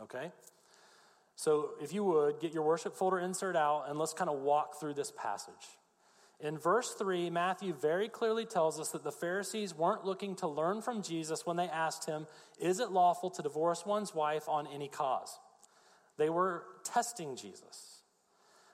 Okay? 0.00 0.30
So, 1.34 1.70
if 1.80 1.92
you 1.92 2.04
would, 2.04 2.40
get 2.40 2.52
your 2.52 2.62
worship 2.62 2.94
folder 2.94 3.18
insert 3.18 3.56
out 3.56 3.86
and 3.88 3.98
let's 3.98 4.12
kind 4.12 4.30
of 4.30 4.40
walk 4.40 4.78
through 4.78 4.94
this 4.94 5.12
passage. 5.16 5.78
In 6.38 6.58
verse 6.58 6.94
3, 6.94 7.30
Matthew 7.30 7.72
very 7.72 8.08
clearly 8.08 8.44
tells 8.44 8.80
us 8.80 8.90
that 8.90 9.04
the 9.04 9.12
Pharisees 9.12 9.74
weren't 9.74 10.04
looking 10.04 10.34
to 10.36 10.48
learn 10.48 10.82
from 10.82 11.02
Jesus 11.02 11.46
when 11.46 11.56
they 11.56 11.68
asked 11.68 12.06
him, 12.06 12.26
Is 12.60 12.80
it 12.80 12.90
lawful 12.90 13.30
to 13.30 13.42
divorce 13.42 13.86
one's 13.86 14.14
wife 14.14 14.48
on 14.48 14.66
any 14.66 14.88
cause? 14.88 15.38
They 16.16 16.30
were 16.30 16.64
testing 16.84 17.36
Jesus. 17.36 17.91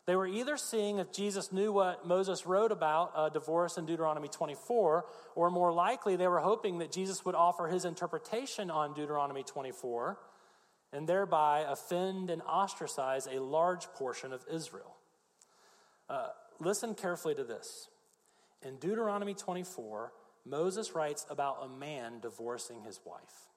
They 0.08 0.16
were 0.16 0.26
either 0.26 0.56
seeing 0.56 1.00
if 1.00 1.12
Jesus 1.12 1.52
knew 1.52 1.70
what 1.70 2.06
Moses 2.06 2.46
wrote 2.46 2.72
about 2.72 3.12
uh, 3.14 3.28
divorce 3.28 3.76
in 3.76 3.84
Deuteronomy 3.84 4.28
24, 4.28 5.04
or 5.34 5.50
more 5.50 5.70
likely, 5.70 6.16
they 6.16 6.26
were 6.26 6.40
hoping 6.40 6.78
that 6.78 6.90
Jesus 6.90 7.26
would 7.26 7.34
offer 7.34 7.68
his 7.68 7.84
interpretation 7.84 8.70
on 8.70 8.94
Deuteronomy 8.94 9.42
24 9.42 10.18
and 10.94 11.06
thereby 11.06 11.66
offend 11.68 12.30
and 12.30 12.40
ostracize 12.40 13.26
a 13.26 13.38
large 13.38 13.84
portion 13.88 14.32
of 14.32 14.42
Israel. 14.50 14.96
Uh, 16.08 16.28
listen 16.58 16.94
carefully 16.94 17.34
to 17.34 17.44
this. 17.44 17.90
In 18.62 18.76
Deuteronomy 18.76 19.34
24, 19.34 20.10
Moses 20.46 20.94
writes 20.94 21.26
about 21.28 21.58
a 21.62 21.68
man 21.68 22.20
divorcing 22.20 22.80
his 22.80 22.98
wife. 23.04 23.50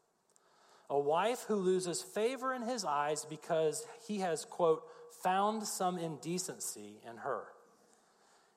A 0.89 0.99
wife 0.99 1.45
who 1.47 1.55
loses 1.55 2.01
favor 2.01 2.53
in 2.53 2.63
his 2.63 2.83
eyes 2.83 3.25
because 3.29 3.85
he 4.05 4.19
has, 4.19 4.43
quote, 4.43 4.83
found 5.23 5.67
some 5.67 5.97
indecency 5.97 7.01
in 7.09 7.17
her. 7.17 7.43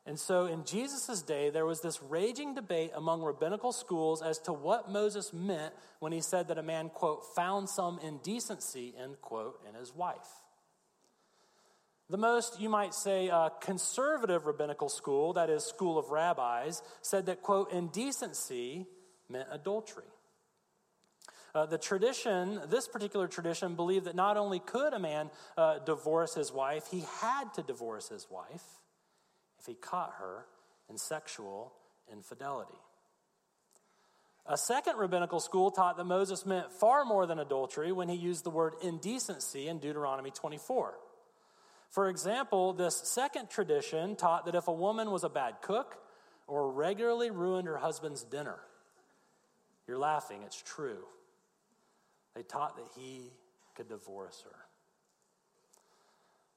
And 0.06 0.18
so 0.18 0.44
in 0.46 0.64
Jesus' 0.64 1.22
day, 1.22 1.48
there 1.48 1.64
was 1.64 1.80
this 1.80 2.02
raging 2.02 2.54
debate 2.54 2.92
among 2.94 3.22
rabbinical 3.22 3.72
schools 3.72 4.20
as 4.20 4.38
to 4.40 4.52
what 4.52 4.90
Moses 4.90 5.32
meant 5.32 5.72
when 5.98 6.12
he 6.12 6.20
said 6.20 6.48
that 6.48 6.58
a 6.58 6.62
man, 6.62 6.90
quote, 6.90 7.34
found 7.34 7.70
some 7.70 7.98
indecency, 8.00 8.94
end 9.02 9.20
quote, 9.22 9.60
in 9.66 9.74
his 9.74 9.94
wife. 9.94 10.28
The 12.10 12.18
most, 12.18 12.60
you 12.60 12.68
might 12.68 12.92
say, 12.92 13.30
uh, 13.30 13.48
conservative 13.62 14.44
rabbinical 14.44 14.90
school, 14.90 15.32
that 15.32 15.48
is, 15.48 15.64
school 15.64 15.98
of 15.98 16.10
rabbis, 16.10 16.82
said 17.00 17.24
that, 17.26 17.40
quote, 17.40 17.72
indecency 17.72 18.86
meant 19.30 19.48
adultery. 19.50 20.04
Uh, 21.54 21.66
the 21.66 21.78
tradition, 21.78 22.60
this 22.68 22.88
particular 22.88 23.28
tradition, 23.28 23.76
believed 23.76 24.06
that 24.06 24.16
not 24.16 24.36
only 24.36 24.58
could 24.58 24.92
a 24.92 24.98
man 24.98 25.30
uh, 25.56 25.78
divorce 25.78 26.34
his 26.34 26.52
wife, 26.52 26.88
he 26.90 27.04
had 27.20 27.54
to 27.54 27.62
divorce 27.62 28.08
his 28.08 28.26
wife 28.28 28.64
if 29.60 29.66
he 29.66 29.74
caught 29.74 30.14
her 30.18 30.46
in 30.90 30.98
sexual 30.98 31.72
infidelity. 32.12 32.78
A 34.46 34.58
second 34.58 34.98
rabbinical 34.98 35.40
school 35.40 35.70
taught 35.70 35.96
that 35.96 36.04
Moses 36.04 36.44
meant 36.44 36.72
far 36.72 37.04
more 37.04 37.24
than 37.24 37.38
adultery 37.38 37.92
when 37.92 38.08
he 38.08 38.16
used 38.16 38.44
the 38.44 38.50
word 38.50 38.74
indecency 38.82 39.68
in 39.68 39.78
Deuteronomy 39.78 40.30
24. 40.30 40.94
For 41.88 42.08
example, 42.08 42.72
this 42.72 43.00
second 43.04 43.48
tradition 43.48 44.16
taught 44.16 44.46
that 44.46 44.56
if 44.56 44.66
a 44.66 44.72
woman 44.72 45.12
was 45.12 45.22
a 45.22 45.28
bad 45.28 45.62
cook 45.62 45.96
or 46.46 46.72
regularly 46.72 47.30
ruined 47.30 47.68
her 47.68 47.78
husband's 47.78 48.24
dinner, 48.24 48.58
you're 49.86 49.98
laughing, 49.98 50.42
it's 50.44 50.60
true. 50.60 51.04
They 52.34 52.42
taught 52.42 52.76
that 52.76 52.86
he 52.96 53.32
could 53.74 53.88
divorce 53.88 54.42
her. 54.44 54.56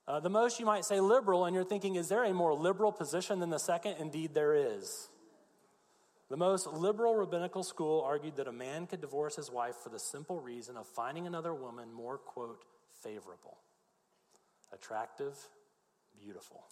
Uh, 0.08 0.20
the 0.22 0.30
most 0.30 0.60
you 0.60 0.66
might 0.66 0.86
say 0.86 1.02
liberal, 1.02 1.46
and 1.46 1.54
you're 1.54 1.66
thinking, 1.66 1.96
is 1.96 2.08
there 2.08 2.24
a 2.24 2.34
more 2.34 2.54
liberal 2.54 2.92
position 2.92 3.40
than 3.40 3.50
the 3.50 3.60
second? 3.60 3.96
Indeed, 4.00 4.34
there 4.34 4.54
is. 4.54 5.10
The 6.30 6.38
most 6.38 6.68
liberal 6.68 7.16
rabbinical 7.16 7.64
school 7.64 8.02
argued 8.02 8.38
that 8.38 8.48
a 8.48 8.54
man 8.54 8.88
could 8.88 9.02
divorce 9.02 9.36
his 9.36 9.52
wife 9.52 9.76
for 9.76 9.90
the 9.90 10.00
simple 10.00 10.40
reason 10.40 10.78
of 10.78 10.88
finding 10.88 11.28
another 11.28 11.54
woman 11.54 11.92
more, 11.92 12.18
quote, 12.18 12.64
favorable, 13.02 13.58
attractive, 14.74 15.38
beautiful. 16.22 16.64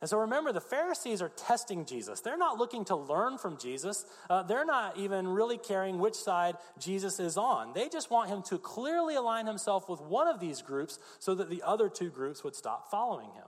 And 0.00 0.10
so 0.10 0.18
remember, 0.18 0.52
the 0.52 0.60
Pharisees 0.60 1.22
are 1.22 1.30
testing 1.30 1.86
Jesus. 1.86 2.20
They're 2.20 2.36
not 2.36 2.58
looking 2.58 2.84
to 2.86 2.96
learn 2.96 3.38
from 3.38 3.56
Jesus. 3.56 4.04
Uh, 4.28 4.42
they're 4.42 4.66
not 4.66 4.98
even 4.98 5.26
really 5.26 5.56
caring 5.56 5.98
which 5.98 6.14
side 6.14 6.56
Jesus 6.78 7.18
is 7.18 7.36
on. 7.36 7.72
They 7.72 7.88
just 7.88 8.10
want 8.10 8.28
him 8.28 8.42
to 8.44 8.58
clearly 8.58 9.14
align 9.14 9.46
himself 9.46 9.88
with 9.88 10.00
one 10.00 10.28
of 10.28 10.38
these 10.38 10.60
groups 10.60 10.98
so 11.18 11.34
that 11.34 11.48
the 11.48 11.62
other 11.62 11.88
two 11.88 12.10
groups 12.10 12.44
would 12.44 12.54
stop 12.54 12.90
following 12.90 13.30
him. 13.30 13.46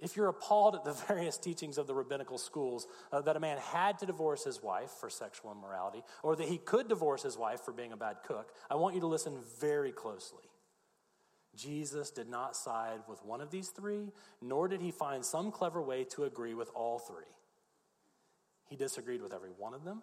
If 0.00 0.16
you're 0.16 0.28
appalled 0.28 0.74
at 0.74 0.84
the 0.84 0.92
various 1.08 1.38
teachings 1.38 1.78
of 1.78 1.86
the 1.86 1.94
rabbinical 1.94 2.38
schools 2.38 2.86
uh, 3.12 3.20
that 3.22 3.36
a 3.36 3.40
man 3.40 3.58
had 3.58 3.98
to 4.00 4.06
divorce 4.06 4.44
his 4.44 4.62
wife 4.62 4.90
for 4.90 5.10
sexual 5.10 5.52
immorality, 5.52 6.02
or 6.22 6.36
that 6.36 6.48
he 6.48 6.58
could 6.58 6.88
divorce 6.88 7.22
his 7.22 7.36
wife 7.36 7.60
for 7.60 7.72
being 7.72 7.92
a 7.92 7.96
bad 7.96 8.18
cook, 8.26 8.52
I 8.70 8.76
want 8.76 8.94
you 8.94 9.00
to 9.02 9.06
listen 9.06 9.38
very 9.60 9.92
closely. 9.92 10.44
Jesus 11.58 12.10
did 12.10 12.28
not 12.28 12.54
side 12.54 13.00
with 13.08 13.24
one 13.24 13.40
of 13.40 13.50
these 13.50 13.68
three, 13.68 14.12
nor 14.40 14.68
did 14.68 14.80
he 14.80 14.92
find 14.92 15.24
some 15.24 15.50
clever 15.50 15.82
way 15.82 16.04
to 16.04 16.24
agree 16.24 16.54
with 16.54 16.70
all 16.74 16.98
three. 16.98 17.24
He 18.68 18.76
disagreed 18.76 19.22
with 19.22 19.34
every 19.34 19.50
one 19.50 19.74
of 19.74 19.84
them, 19.84 20.02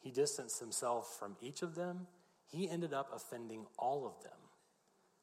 he 0.00 0.10
distanced 0.10 0.58
himself 0.58 1.16
from 1.18 1.36
each 1.40 1.62
of 1.62 1.76
them. 1.76 2.06
He 2.50 2.68
ended 2.68 2.92
up 2.92 3.10
offending 3.14 3.66
all 3.78 4.04
of 4.04 4.22
them 4.22 4.38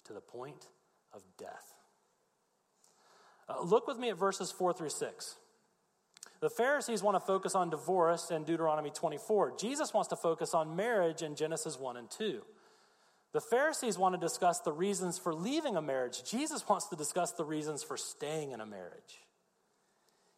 to 0.06 0.14
the 0.14 0.22
point 0.22 0.68
of 1.14 1.22
death. 1.38 1.76
Uh, 3.48 3.62
look 3.62 3.88
with 3.88 3.98
me 4.00 4.10
at 4.10 4.18
verses 4.18 4.52
4 4.52 4.74
through 4.74 4.90
6. 4.90 5.36
The 6.40 6.50
Pharisees 6.50 7.04
want 7.04 7.16
to 7.16 7.20
focus 7.20 7.56
on 7.56 7.70
divorce 7.70 8.32
in 8.32 8.46
Deuteronomy 8.46 8.90
24. 8.90 9.58
Jesus 9.60 9.94
wants 9.94 10.08
to 10.10 10.16
focus 10.16 10.54
on 10.54 10.76
marriage 10.76 11.22
in 11.22 11.36
Genesis 11.36 11.78
1 11.78 11.98
and 11.98 12.10
2. 12.10 12.42
The 13.32 13.42
Pharisees 13.42 13.98
want 13.98 14.16
to 14.16 14.20
discuss 14.20 14.60
the 14.60 14.72
reasons 14.72 15.20
for 15.20 15.34
leaving 15.34 15.76
a 15.76 15.82
marriage. 15.82 16.24
Jesus 16.24 16.68
wants 16.68 16.88
to 16.88 16.96
discuss 16.96 17.32
the 17.32 17.46
reasons 17.46 17.84
for 17.84 17.96
staying 17.96 18.52
in 18.52 18.62
a 18.62 18.66
marriage. 18.66 19.20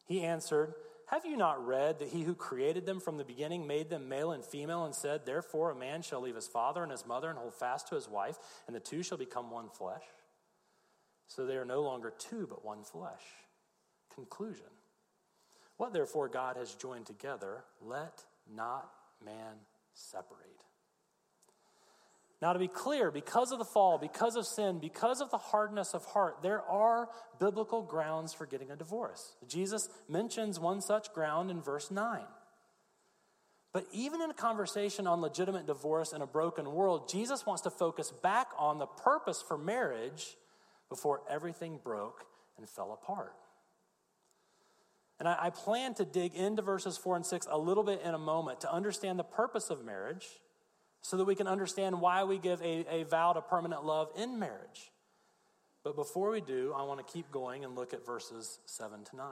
He 0.06 0.24
answered, 0.24 0.74
Have 1.08 1.26
you 1.26 1.38
not 1.38 1.66
read 1.66 2.00
that 2.00 2.10
he 2.10 2.24
who 2.24 2.36
created 2.36 2.86
them 2.86 3.00
from 3.00 3.18
the 3.18 3.24
beginning 3.24 3.66
made 3.66 3.90
them 3.90 4.10
male 4.10 4.34
and 4.34 4.44
female 4.44 4.84
and 4.84 4.94
said, 4.94 5.26
Therefore 5.26 5.72
a 5.72 5.76
man 5.76 6.02
shall 6.02 6.22
leave 6.22 6.36
his 6.36 6.48
father 6.48 6.84
and 6.84 6.92
his 6.92 7.06
mother 7.06 7.30
and 7.30 7.40
hold 7.40 7.54
fast 7.54 7.88
to 7.88 7.96
his 7.96 8.10
wife, 8.10 8.38
and 8.68 8.76
the 8.76 8.82
two 8.82 9.04
shall 9.04 9.18
become 9.18 9.52
one 9.52 9.70
flesh? 9.70 10.04
So 11.28 11.46
they 11.46 11.56
are 11.56 11.64
no 11.64 11.82
longer 11.82 12.12
two, 12.18 12.46
but 12.46 12.66
one 12.66 12.84
flesh. 12.84 13.24
Conclusion 14.14 14.66
What 15.78 15.94
therefore 15.94 16.28
God 16.28 16.58
has 16.58 16.76
joined 16.76 17.06
together, 17.06 17.64
let 17.82 18.26
not 18.54 18.92
man 19.24 19.56
separate. 19.94 20.61
Now, 22.42 22.54
to 22.54 22.60
be 22.60 22.68
clear, 22.68 23.12
because 23.12 23.52
of 23.52 23.60
the 23.60 23.66
fall, 23.66 24.00
because 24.00 24.36
of 24.36 24.48
sin, 24.48 24.80
because 24.80 25.22
of 25.22 25.30
the 25.30 25.38
hardness 25.38 25.94
of 25.94 26.04
heart, 26.06 26.38
there 26.42 26.64
are 26.64 27.08
biblical 27.40 27.84
grounds 27.84 28.34
for 28.34 28.48
getting 28.48 28.72
a 28.72 28.76
divorce. 28.76 29.36
Jesus 29.48 29.88
mentions 30.10 30.60
one 30.60 30.82
such 30.82 31.14
ground 31.14 31.52
in 31.52 31.62
verse 31.62 31.92
9. 31.92 32.24
But 33.74 33.86
even 33.94 34.22
in 34.22 34.32
a 34.32 34.34
conversation 34.34 35.06
on 35.06 35.22
legitimate 35.22 35.68
divorce 35.68 36.14
in 36.14 36.22
a 36.24 36.28
broken 36.28 36.72
world, 36.74 37.10
Jesus 37.10 37.46
wants 37.46 37.62
to 37.62 37.70
focus 37.70 38.12
back 38.24 38.48
on 38.58 38.80
the 38.80 38.88
purpose 38.88 39.44
for 39.48 39.58
marriage 39.58 40.36
before 40.90 41.22
everything 41.30 41.80
broke 41.82 42.26
and 42.58 42.68
fell 42.68 42.92
apart. 42.92 43.34
And 45.20 45.28
I, 45.30 45.38
I, 45.40 45.50
plan 45.52 45.94
to 45.96 46.06
dig 46.06 46.34
into 46.34 46.64
verses 46.64 46.98
4 46.98 47.18
and 47.18 47.26
6 47.26 47.48
a 47.50 47.58
little 47.58 47.84
bit 47.84 48.02
in 48.04 48.16
a 48.16 48.18
moment 48.20 48.62
to 48.62 48.74
understand 48.74 49.20
the 49.20 49.24
purpose 49.24 49.70
of 49.70 49.86
marriage 49.86 50.28
so 51.02 51.18
that 51.18 51.26
we 51.26 51.36
can 51.36 51.48
understand 51.48 52.00
why 52.00 52.24
we 52.24 52.38
give 52.38 52.62
a, 52.62 52.86
a 52.90 53.04
vow 53.04 53.34
to 53.34 53.42
permanent 53.42 53.84
love 53.84 54.10
in 54.16 54.40
marriage. 54.40 54.92
But 55.84 55.96
before 55.96 56.32
we 56.32 56.42
do, 56.42 56.74
I 56.76 56.84
want 56.84 57.06
to 57.06 57.14
keep 57.14 57.32
going 57.32 57.64
and 57.66 57.76
look 57.76 57.94
at 57.94 58.06
verses 58.06 58.60
7 58.66 59.04
to 59.06 59.16
9. 59.16 59.28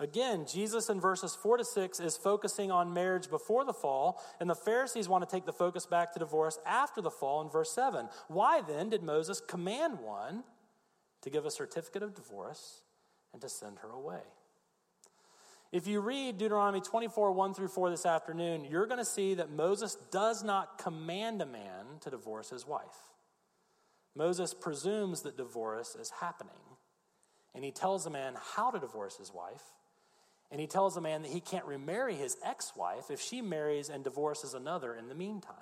Again, 0.00 0.46
Jesus 0.46 0.88
in 0.88 1.00
verses 1.00 1.34
4 1.34 1.56
to 1.56 1.64
6 1.64 1.98
is 1.98 2.16
focusing 2.16 2.70
on 2.70 2.94
marriage 2.94 3.28
before 3.28 3.64
the 3.64 3.72
fall, 3.72 4.22
and 4.38 4.48
the 4.48 4.54
Pharisees 4.54 5.08
want 5.08 5.28
to 5.28 5.30
take 5.30 5.44
the 5.44 5.52
focus 5.52 5.86
back 5.86 6.12
to 6.12 6.20
divorce 6.20 6.60
after 6.64 7.00
the 7.00 7.10
fall 7.10 7.42
in 7.42 7.48
verse 7.48 7.72
7. 7.72 8.08
Why 8.28 8.60
then 8.60 8.90
did 8.90 9.02
Moses 9.02 9.40
command 9.40 9.98
one 9.98 10.44
to 11.22 11.30
give 11.30 11.44
a 11.44 11.50
certificate 11.50 12.04
of 12.04 12.14
divorce 12.14 12.82
and 13.32 13.42
to 13.42 13.48
send 13.48 13.78
her 13.80 13.90
away? 13.90 14.22
If 15.70 15.86
you 15.86 16.00
read 16.00 16.38
Deuteronomy 16.38 16.80
24, 16.80 17.32
1 17.32 17.54
through 17.54 17.68
4 17.68 17.90
this 17.90 18.06
afternoon, 18.06 18.64
you're 18.64 18.86
going 18.86 18.98
to 18.98 19.04
see 19.04 19.34
that 19.34 19.50
Moses 19.50 19.96
does 20.10 20.42
not 20.42 20.78
command 20.78 21.42
a 21.42 21.46
man 21.46 21.84
to 22.00 22.10
divorce 22.10 22.50
his 22.50 22.66
wife. 22.66 23.12
Moses 24.14 24.54
presumes 24.54 25.22
that 25.22 25.36
divorce 25.36 25.94
is 25.94 26.10
happening, 26.20 26.52
and 27.54 27.64
he 27.64 27.70
tells 27.70 28.06
a 28.06 28.10
man 28.10 28.34
how 28.56 28.70
to 28.70 28.78
divorce 28.78 29.18
his 29.18 29.32
wife 29.32 29.62
and 30.50 30.60
he 30.60 30.66
tells 30.66 30.96
a 30.96 31.00
man 31.00 31.22
that 31.22 31.30
he 31.30 31.40
can't 31.40 31.64
remarry 31.66 32.14
his 32.14 32.36
ex 32.44 32.72
wife 32.74 33.10
if 33.10 33.20
she 33.20 33.42
marries 33.42 33.88
and 33.88 34.02
divorces 34.02 34.54
another 34.54 34.94
in 34.94 35.08
the 35.08 35.14
meantime. 35.14 35.54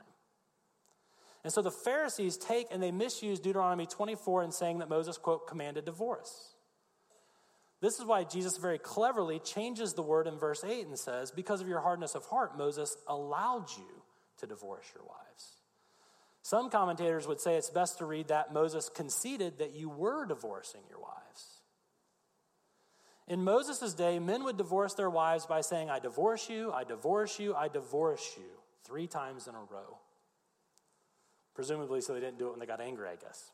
And 1.42 1.52
so 1.52 1.62
the 1.62 1.70
Pharisees 1.70 2.36
take 2.36 2.68
and 2.70 2.82
they 2.82 2.90
misuse 2.90 3.40
Deuteronomy 3.40 3.86
24 3.86 4.44
in 4.44 4.52
saying 4.52 4.78
that 4.78 4.88
Moses, 4.88 5.16
quote, 5.18 5.46
commanded 5.46 5.84
divorce. 5.84 6.55
This 7.80 7.98
is 7.98 8.04
why 8.04 8.24
Jesus 8.24 8.56
very 8.56 8.78
cleverly 8.78 9.38
changes 9.38 9.92
the 9.92 10.02
word 10.02 10.26
in 10.26 10.38
verse 10.38 10.64
8 10.64 10.86
and 10.86 10.98
says, 10.98 11.30
Because 11.30 11.60
of 11.60 11.68
your 11.68 11.80
hardness 11.80 12.14
of 12.14 12.24
heart, 12.24 12.56
Moses 12.56 12.96
allowed 13.06 13.66
you 13.76 14.02
to 14.38 14.46
divorce 14.46 14.86
your 14.94 15.04
wives. 15.04 15.56
Some 16.42 16.70
commentators 16.70 17.26
would 17.26 17.40
say 17.40 17.56
it's 17.56 17.70
best 17.70 17.98
to 17.98 18.06
read 18.06 18.28
that 18.28 18.52
Moses 18.52 18.88
conceded 18.88 19.58
that 19.58 19.74
you 19.74 19.90
were 19.90 20.24
divorcing 20.26 20.82
your 20.88 21.00
wives. 21.00 21.60
In 23.28 23.42
Moses' 23.42 23.94
day, 23.94 24.20
men 24.20 24.44
would 24.44 24.56
divorce 24.56 24.94
their 24.94 25.10
wives 25.10 25.46
by 25.46 25.60
saying, 25.60 25.90
I 25.90 25.98
divorce 25.98 26.48
you, 26.48 26.72
I 26.72 26.84
divorce 26.84 27.40
you, 27.40 27.54
I 27.54 27.66
divorce 27.68 28.34
you, 28.36 28.44
three 28.84 29.08
times 29.08 29.48
in 29.48 29.54
a 29.56 29.58
row. 29.58 29.98
Presumably, 31.54 32.00
so 32.00 32.14
they 32.14 32.20
didn't 32.20 32.38
do 32.38 32.46
it 32.46 32.50
when 32.52 32.60
they 32.60 32.66
got 32.66 32.80
angry, 32.80 33.08
I 33.08 33.16
guess. 33.16 33.50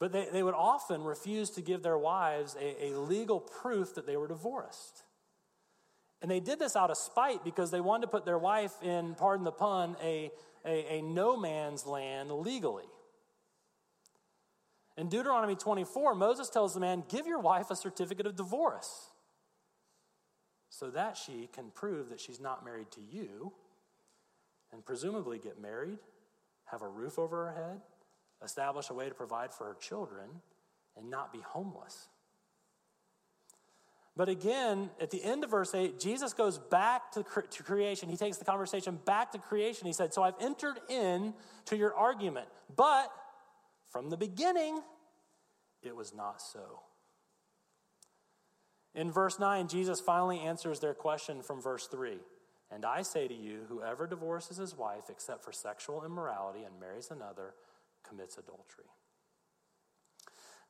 But 0.00 0.12
they, 0.12 0.26
they 0.32 0.42
would 0.42 0.54
often 0.54 1.04
refuse 1.04 1.50
to 1.50 1.60
give 1.60 1.82
their 1.82 1.98
wives 1.98 2.56
a, 2.58 2.86
a 2.86 2.98
legal 2.98 3.38
proof 3.38 3.94
that 3.94 4.06
they 4.06 4.16
were 4.16 4.26
divorced. 4.26 5.04
And 6.22 6.30
they 6.30 6.40
did 6.40 6.58
this 6.58 6.74
out 6.74 6.90
of 6.90 6.96
spite 6.96 7.44
because 7.44 7.70
they 7.70 7.80
wanted 7.80 8.02
to 8.02 8.08
put 8.08 8.24
their 8.24 8.38
wife 8.38 8.72
in, 8.82 9.14
pardon 9.14 9.44
the 9.44 9.52
pun, 9.52 9.96
a, 10.02 10.30
a, 10.66 10.98
a 10.98 11.02
no 11.02 11.36
man's 11.36 11.86
land 11.86 12.32
legally. 12.32 12.88
In 14.96 15.08
Deuteronomy 15.08 15.54
24, 15.54 16.14
Moses 16.14 16.48
tells 16.48 16.74
the 16.74 16.80
man, 16.80 17.04
Give 17.08 17.26
your 17.26 17.38
wife 17.38 17.70
a 17.70 17.76
certificate 17.76 18.26
of 18.26 18.36
divorce 18.36 19.10
so 20.68 20.90
that 20.90 21.16
she 21.16 21.48
can 21.52 21.70
prove 21.74 22.08
that 22.08 22.20
she's 22.20 22.40
not 22.40 22.64
married 22.64 22.90
to 22.92 23.00
you 23.00 23.52
and 24.72 24.84
presumably 24.84 25.38
get 25.38 25.60
married, 25.60 25.98
have 26.66 26.80
a 26.80 26.88
roof 26.88 27.18
over 27.18 27.46
her 27.46 27.52
head, 27.52 27.80
establish 28.44 28.90
a 28.90 28.94
way 28.94 29.08
to 29.08 29.14
provide 29.14 29.52
for 29.52 29.64
her 29.64 29.76
children, 29.80 30.28
and 30.96 31.10
not 31.10 31.32
be 31.32 31.40
homeless. 31.40 32.08
But 34.16 34.28
again, 34.28 34.90
at 35.00 35.10
the 35.10 35.22
end 35.22 35.44
of 35.44 35.50
verse 35.50 35.74
8, 35.74 35.98
Jesus 35.98 36.32
goes 36.32 36.58
back 36.58 37.12
to, 37.12 37.22
to 37.22 37.62
creation. 37.62 38.08
He 38.08 38.16
takes 38.16 38.36
the 38.36 38.44
conversation 38.44 38.98
back 39.06 39.32
to 39.32 39.38
creation. 39.38 39.86
He 39.86 39.92
said, 39.92 40.12
So 40.12 40.22
I've 40.22 40.34
entered 40.40 40.78
in 40.88 41.32
to 41.66 41.76
your 41.76 41.94
argument, 41.94 42.48
but 42.76 43.10
from 43.88 44.10
the 44.10 44.16
beginning, 44.16 44.82
it 45.82 45.94
was 45.96 46.14
not 46.14 46.42
so. 46.42 46.80
In 48.94 49.10
verse 49.10 49.38
9, 49.38 49.68
Jesus 49.68 50.00
finally 50.00 50.40
answers 50.40 50.80
their 50.80 50.94
question 50.94 51.42
from 51.42 51.62
verse 51.62 51.86
3. 51.86 52.18
And 52.72 52.84
I 52.84 53.02
say 53.02 53.26
to 53.26 53.34
you, 53.34 53.62
whoever 53.68 54.06
divorces 54.06 54.56
his 54.56 54.76
wife 54.76 55.04
except 55.08 55.44
for 55.44 55.52
sexual 55.52 56.04
immorality 56.04 56.64
and 56.64 56.78
marries 56.78 57.10
another 57.10 57.54
commits 58.10 58.36
adultery. 58.36 58.84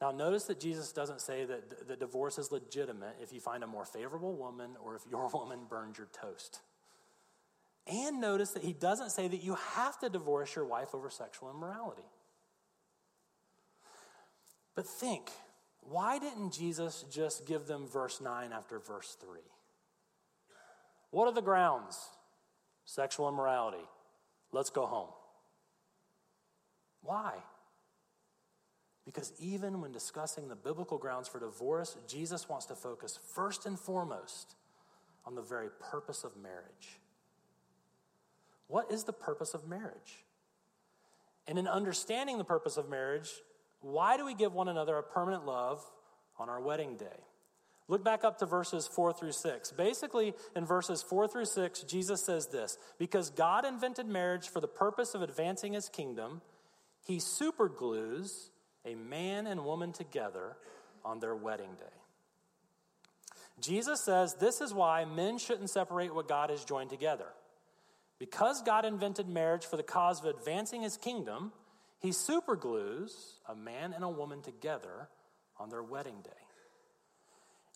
Now, 0.01 0.13
notice 0.13 0.45
that 0.45 0.61
Jesus 0.61 0.93
doesn't 0.93 1.21
say 1.21 1.45
that 1.45 1.89
the 1.89 1.97
divorce 1.97 2.39
is 2.39 2.51
legitimate 2.51 3.17
if 3.21 3.33
you 3.33 3.41
find 3.41 3.63
a 3.63 3.67
more 3.67 3.85
favorable 3.85 4.35
woman 4.35 4.71
or 4.83 4.97
if 4.97 5.03
your 5.11 5.29
woman 5.35 5.61
burned 5.69 5.99
your 5.99 6.09
toast. 6.13 6.61
And 7.87 8.21
notice 8.21 8.51
that 8.53 8.63
he 8.63 8.73
doesn't 8.73 9.11
say 9.11 9.29
that 9.29 9.43
you 9.43 9.57
have 9.75 9.99
to 10.01 10.09
divorce 10.09 10.55
your 10.55 10.65
wife 10.65 10.95
over 10.95 11.11
sexual 11.11 11.51
immorality. 11.51 12.07
But 14.75 14.87
think, 14.87 15.31
why 15.81 16.19
didn't 16.19 16.53
Jesus 16.53 17.05
just 17.11 17.47
give 17.47 17.67
them 17.67 17.87
verse 17.87 18.21
9 18.21 18.53
after 18.53 18.79
verse 18.79 19.17
3? 19.21 19.41
What 21.11 21.27
are 21.27 21.35
the 21.35 21.43
grounds? 21.43 21.99
Sexual 22.85 23.29
immorality. 23.29 23.85
Let's 24.53 24.71
go 24.71 24.87
home. 24.87 25.09
Why? 27.03 27.35
Because 29.05 29.33
even 29.41 29.81
when 29.81 29.93
discussing 29.93 30.49
the 30.49 30.55
biblical 30.55 30.99
grounds 30.99 31.29
for 31.29 31.41
divorce, 31.41 31.97
Jesus 32.07 32.49
wants 32.49 32.67
to 32.67 32.75
focus 32.75 33.19
first 33.35 33.67
and 33.67 33.79
foremost 33.79 34.55
on 35.25 35.35
the 35.35 35.43
very 35.43 35.69
purpose 35.91 36.25
of 36.25 36.37
marriage. 36.37 37.01
What 38.69 38.91
is 38.93 39.05
the 39.05 39.13
purpose 39.13 39.55
of 39.55 39.67
marriage? 39.67 40.25
And 41.49 41.59
in 41.59 41.67
understanding 41.67 42.39
the 42.39 42.45
purpose 42.45 42.77
of 42.77 42.89
marriage, 42.89 43.29
why 43.81 44.17
do 44.17 44.25
we 44.25 44.35
give 44.35 44.55
one 44.55 44.69
another 44.69 44.97
a 44.97 45.03
permanent 45.03 45.45
love 45.47 45.85
on 46.39 46.49
our 46.49 46.61
wedding 46.61 46.97
day? 46.97 47.25
Look 47.89 48.05
back 48.05 48.23
up 48.23 48.39
to 48.39 48.47
verses 48.47 48.87
4 48.87 49.13
through 49.13 49.33
6. 49.33 49.73
Basically, 49.73 50.35
in 50.55 50.65
verses 50.65 51.03
4 51.03 51.27
through 51.27 51.47
6, 51.47 51.83
Jesus 51.83 52.25
says 52.25 52.47
this 52.47 52.79
Because 52.99 53.31
God 53.31 53.65
invented 53.65 54.07
marriage 54.07 54.49
for 54.49 54.61
the 54.61 54.69
purpose 54.69 55.17
of 55.17 55.23
advancing 55.23 55.73
his 55.73 55.89
kingdom, 55.89 56.41
he 57.07 57.17
superglues 57.17 58.51
a 58.85 58.95
man 58.95 59.47
and 59.47 59.65
woman 59.65 59.93
together 59.93 60.57
on 61.05 61.21
their 61.21 61.35
wedding 61.35 61.75
day. 61.79 62.01
Jesus 63.61 64.03
says 64.05 64.35
this 64.35 64.61
is 64.61 64.73
why 64.73 65.05
men 65.05 65.39
shouldn't 65.39 65.71
separate 65.71 66.15
what 66.15 66.29
God 66.29 66.51
has 66.51 66.65
joined 66.65 66.91
together. 66.91 67.27
Because 68.19 68.63
God 68.63 68.85
invented 68.85 69.29
marriage 69.29 69.65
for 69.65 69.77
the 69.77 69.83
cause 69.83 70.21
of 70.21 70.27
advancing 70.27 70.83
his 70.83 70.97
kingdom, 70.97 71.53
he 72.01 72.11
superglues 72.11 73.13
a 73.49 73.55
man 73.55 73.93
and 73.93 74.05
a 74.05 74.09
woman 74.09 74.43
together 74.43 75.09
on 75.59 75.71
their 75.71 75.83
wedding 75.83 76.21
day. 76.23 76.31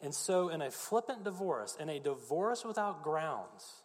And 0.03 0.15
so, 0.15 0.49
in 0.49 0.61
a 0.61 0.71
flippant 0.71 1.25
divorce, 1.25 1.77
in 1.81 1.89
a 1.89 1.99
divorce 1.99 2.65
without 2.65 3.03
grounds, 3.03 3.85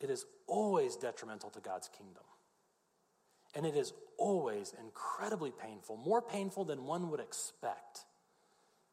it 0.00 0.10
is 0.10 0.24
always 0.46 0.96
detrimental 0.96 1.50
to 1.50 1.60
God's 1.60 1.88
kingdom. 1.88 2.22
And 3.54 3.66
it 3.66 3.76
is 3.76 3.92
always 4.16 4.74
incredibly 4.80 5.50
painful, 5.50 5.96
more 5.96 6.22
painful 6.22 6.64
than 6.64 6.84
one 6.84 7.10
would 7.10 7.20
expect, 7.20 8.04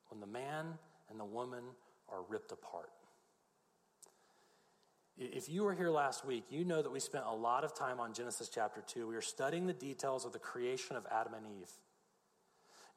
when 0.09 0.19
the 0.19 0.27
man 0.27 0.73
and 1.09 1.19
the 1.19 1.25
woman 1.25 1.63
are 2.09 2.21
ripped 2.29 2.51
apart. 2.51 2.89
If 5.17 5.49
you 5.49 5.63
were 5.63 5.73
here 5.73 5.89
last 5.89 6.25
week, 6.25 6.45
you 6.49 6.63
know 6.63 6.81
that 6.81 6.91
we 6.91 6.99
spent 6.99 7.25
a 7.25 7.33
lot 7.33 7.63
of 7.63 7.73
time 7.73 7.99
on 7.99 8.13
Genesis 8.13 8.49
chapter 8.53 8.83
2. 8.85 9.07
We 9.07 9.15
were 9.15 9.21
studying 9.21 9.65
the 9.65 9.73
details 9.73 10.25
of 10.25 10.31
the 10.31 10.39
creation 10.39 10.95
of 10.95 11.07
Adam 11.11 11.33
and 11.33 11.45
Eve. 11.59 11.71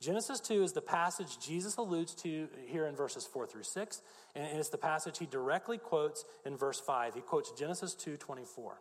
Genesis 0.00 0.40
2 0.40 0.62
is 0.62 0.72
the 0.72 0.82
passage 0.82 1.38
Jesus 1.38 1.76
alludes 1.76 2.14
to 2.16 2.48
here 2.66 2.86
in 2.86 2.96
verses 2.96 3.26
4 3.26 3.46
through 3.46 3.64
6, 3.64 4.02
and 4.34 4.58
it's 4.58 4.70
the 4.70 4.78
passage 4.78 5.18
he 5.18 5.26
directly 5.26 5.76
quotes 5.78 6.24
in 6.44 6.56
verse 6.56 6.80
5. 6.80 7.14
He 7.14 7.20
quotes 7.20 7.52
Genesis 7.52 7.94
2 7.94 8.16
24. 8.16 8.80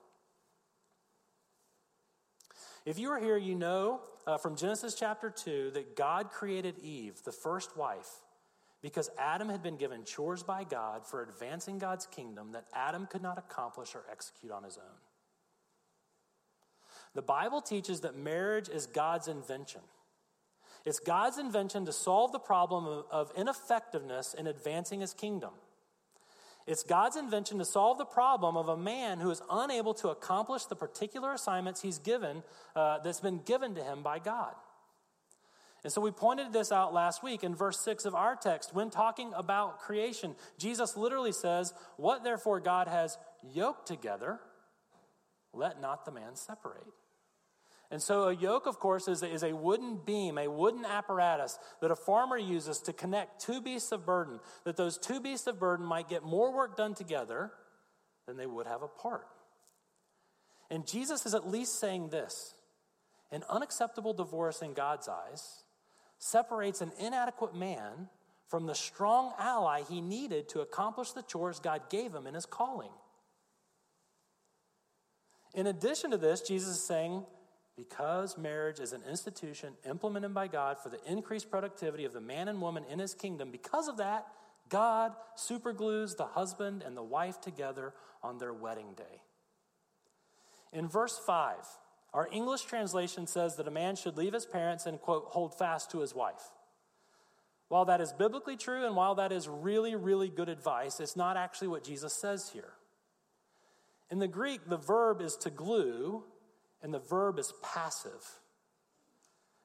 If 2.85 2.97
you 2.97 3.09
are 3.11 3.19
here, 3.19 3.37
you 3.37 3.55
know 3.55 4.01
uh, 4.25 4.37
from 4.37 4.55
Genesis 4.55 4.95
chapter 4.95 5.29
2 5.29 5.71
that 5.71 5.95
God 5.95 6.31
created 6.31 6.79
Eve, 6.79 7.21
the 7.23 7.31
first 7.31 7.75
wife, 7.75 8.09
because 8.81 9.09
Adam 9.17 9.49
had 9.49 9.61
been 9.61 9.75
given 9.75 10.05
chores 10.05 10.43
by 10.43 10.63
God 10.63 11.05
for 11.05 11.21
advancing 11.21 11.79
God's 11.79 12.05
kingdom 12.05 12.53
that 12.53 12.65
Adam 12.73 13.07
could 13.07 13.21
not 13.21 13.37
accomplish 13.37 13.95
or 13.95 14.03
execute 14.11 14.51
on 14.51 14.63
his 14.63 14.77
own. 14.77 14.97
The 17.15 17.21
Bible 17.21 17.61
teaches 17.61 18.01
that 18.01 18.15
marriage 18.15 18.69
is 18.69 18.85
God's 18.85 19.27
invention. 19.27 19.81
It's 20.85 20.99
God's 20.99 21.37
invention 21.37 21.85
to 21.85 21.91
solve 21.91 22.31
the 22.31 22.39
problem 22.39 23.03
of 23.11 23.31
ineffectiveness 23.35 24.33
in 24.33 24.47
advancing 24.47 25.01
his 25.01 25.13
kingdom. 25.13 25.51
It's 26.69 26.83
God's 26.83 27.15
invention 27.15 27.57
to 27.57 27.65
solve 27.65 27.97
the 27.97 28.05
problem 28.05 28.55
of 28.55 28.69
a 28.69 28.77
man 28.77 29.19
who 29.19 29.31
is 29.31 29.41
unable 29.49 29.95
to 29.95 30.09
accomplish 30.09 30.65
the 30.65 30.75
particular 30.75 31.33
assignments 31.33 31.81
he's 31.81 31.97
given, 31.97 32.43
uh, 32.75 32.99
that's 32.99 33.19
been 33.19 33.39
given 33.39 33.73
to 33.73 33.83
him 33.83 34.03
by 34.03 34.19
God. 34.19 34.53
And 35.83 35.91
so 35.91 35.99
we 35.99 36.11
pointed 36.11 36.53
this 36.53 36.71
out 36.71 36.93
last 36.93 37.23
week 37.23 37.43
in 37.43 37.55
verse 37.55 37.79
6 37.79 38.05
of 38.05 38.13
our 38.13 38.35
text. 38.35 38.75
When 38.75 38.91
talking 38.91 39.31
about 39.35 39.79
creation, 39.79 40.35
Jesus 40.59 40.95
literally 40.95 41.31
says, 41.31 41.73
What 41.97 42.23
therefore 42.23 42.59
God 42.59 42.87
has 42.87 43.17
yoked 43.51 43.87
together, 43.87 44.39
let 45.53 45.81
not 45.81 46.05
the 46.05 46.11
man 46.11 46.35
separate. 46.35 46.85
And 47.91 48.01
so 48.01 48.29
a 48.29 48.35
yoke, 48.35 48.67
of 48.67 48.79
course, 48.79 49.07
is 49.07 49.23
a, 49.23 49.31
is 49.31 49.43
a 49.43 49.55
wooden 49.55 49.97
beam, 50.05 50.37
a 50.37 50.47
wooden 50.47 50.85
apparatus 50.85 51.57
that 51.81 51.89
a 51.89 51.95
farmer 51.95 52.37
uses 52.37 52.79
to 52.81 52.93
connect 52.93 53.41
two 53.41 53.61
beasts 53.61 53.91
of 53.91 54.05
burden, 54.05 54.39
that 54.63 54.77
those 54.77 54.97
two 54.97 55.19
beasts 55.19 55.47
of 55.47 55.59
burden 55.59 55.85
might 55.85 56.07
get 56.07 56.23
more 56.23 56.53
work 56.55 56.77
done 56.77 56.93
together 56.93 57.51
than 58.27 58.37
they 58.37 58.45
would 58.45 58.67
have 58.67 58.83
apart. 58.83 59.25
And 60.69 60.85
Jesus 60.85 61.25
is 61.25 61.33
at 61.33 61.49
least 61.49 61.79
saying 61.79 62.09
this 62.09 62.53
an 63.31 63.43
unacceptable 63.49 64.13
divorce 64.13 64.61
in 64.61 64.73
God's 64.73 65.07
eyes 65.07 65.63
separates 66.19 66.81
an 66.81 66.91
inadequate 66.99 67.55
man 67.55 68.09
from 68.47 68.65
the 68.65 68.75
strong 68.75 69.33
ally 69.39 69.81
he 69.87 70.01
needed 70.01 70.49
to 70.49 70.61
accomplish 70.61 71.11
the 71.11 71.21
chores 71.21 71.59
God 71.59 71.89
gave 71.89 72.13
him 72.13 72.27
in 72.27 72.33
his 72.33 72.45
calling. 72.45 72.89
In 75.53 75.67
addition 75.67 76.11
to 76.11 76.17
this, 76.17 76.41
Jesus 76.41 76.77
is 76.77 76.83
saying, 76.83 77.25
because 77.79 78.37
marriage 78.37 78.81
is 78.81 78.91
an 78.91 79.01
institution 79.09 79.73
implemented 79.87 80.33
by 80.33 80.47
God 80.47 80.77
for 80.77 80.89
the 80.89 80.99
increased 81.09 81.49
productivity 81.49 82.03
of 82.03 82.11
the 82.11 82.19
man 82.19 82.49
and 82.49 82.61
woman 82.61 82.83
in 82.91 82.99
his 82.99 83.13
kingdom, 83.13 83.51
because 83.51 83.87
of 83.87 83.97
that, 83.97 84.27
God 84.67 85.13
superglues 85.37 86.17
the 86.17 86.25
husband 86.25 86.83
and 86.85 86.97
the 86.97 87.03
wife 87.03 87.39
together 87.39 87.93
on 88.21 88.37
their 88.37 88.53
wedding 88.53 88.93
day. 88.97 89.21
In 90.73 90.89
verse 90.89 91.17
5, 91.25 91.55
our 92.13 92.27
English 92.31 92.63
translation 92.63 93.27
says 93.27 93.55
that 93.55 93.67
a 93.67 93.71
man 93.71 93.95
should 93.95 94.17
leave 94.17 94.33
his 94.33 94.45
parents 94.45 94.85
and, 94.85 94.99
quote, 94.99 95.25
hold 95.29 95.57
fast 95.57 95.89
to 95.91 95.99
his 95.99 96.13
wife. 96.13 96.51
While 97.69 97.85
that 97.85 98.01
is 98.01 98.11
biblically 98.11 98.57
true 98.57 98.85
and 98.85 98.95
while 98.95 99.15
that 99.15 99.31
is 99.31 99.47
really, 99.47 99.95
really 99.95 100.27
good 100.29 100.49
advice, 100.49 100.99
it's 100.99 101.15
not 101.15 101.37
actually 101.37 101.69
what 101.69 101.85
Jesus 101.85 102.13
says 102.13 102.49
here. 102.51 102.73
In 104.11 104.19
the 104.19 104.27
Greek, 104.27 104.67
the 104.67 104.77
verb 104.77 105.21
is 105.21 105.37
to 105.37 105.49
glue, 105.49 106.23
and 106.81 106.93
the 106.93 106.99
verb 106.99 107.39
is 107.39 107.53
passive. 107.63 108.39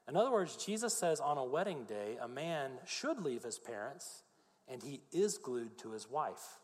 In 0.08 0.16
other 0.16 0.30
words, 0.30 0.56
Jesus 0.56 0.96
says 0.96 1.20
on 1.20 1.38
a 1.38 1.44
wedding 1.44 1.84
day, 1.84 2.18
a 2.20 2.28
man 2.28 2.72
should 2.84 3.20
leave 3.20 3.42
his 3.42 3.58
parents, 3.58 4.22
and 4.68 4.82
he 4.82 5.00
is 5.12 5.38
glued 5.38 5.78
to 5.78 5.92
his 5.92 6.08
wife. 6.10 6.58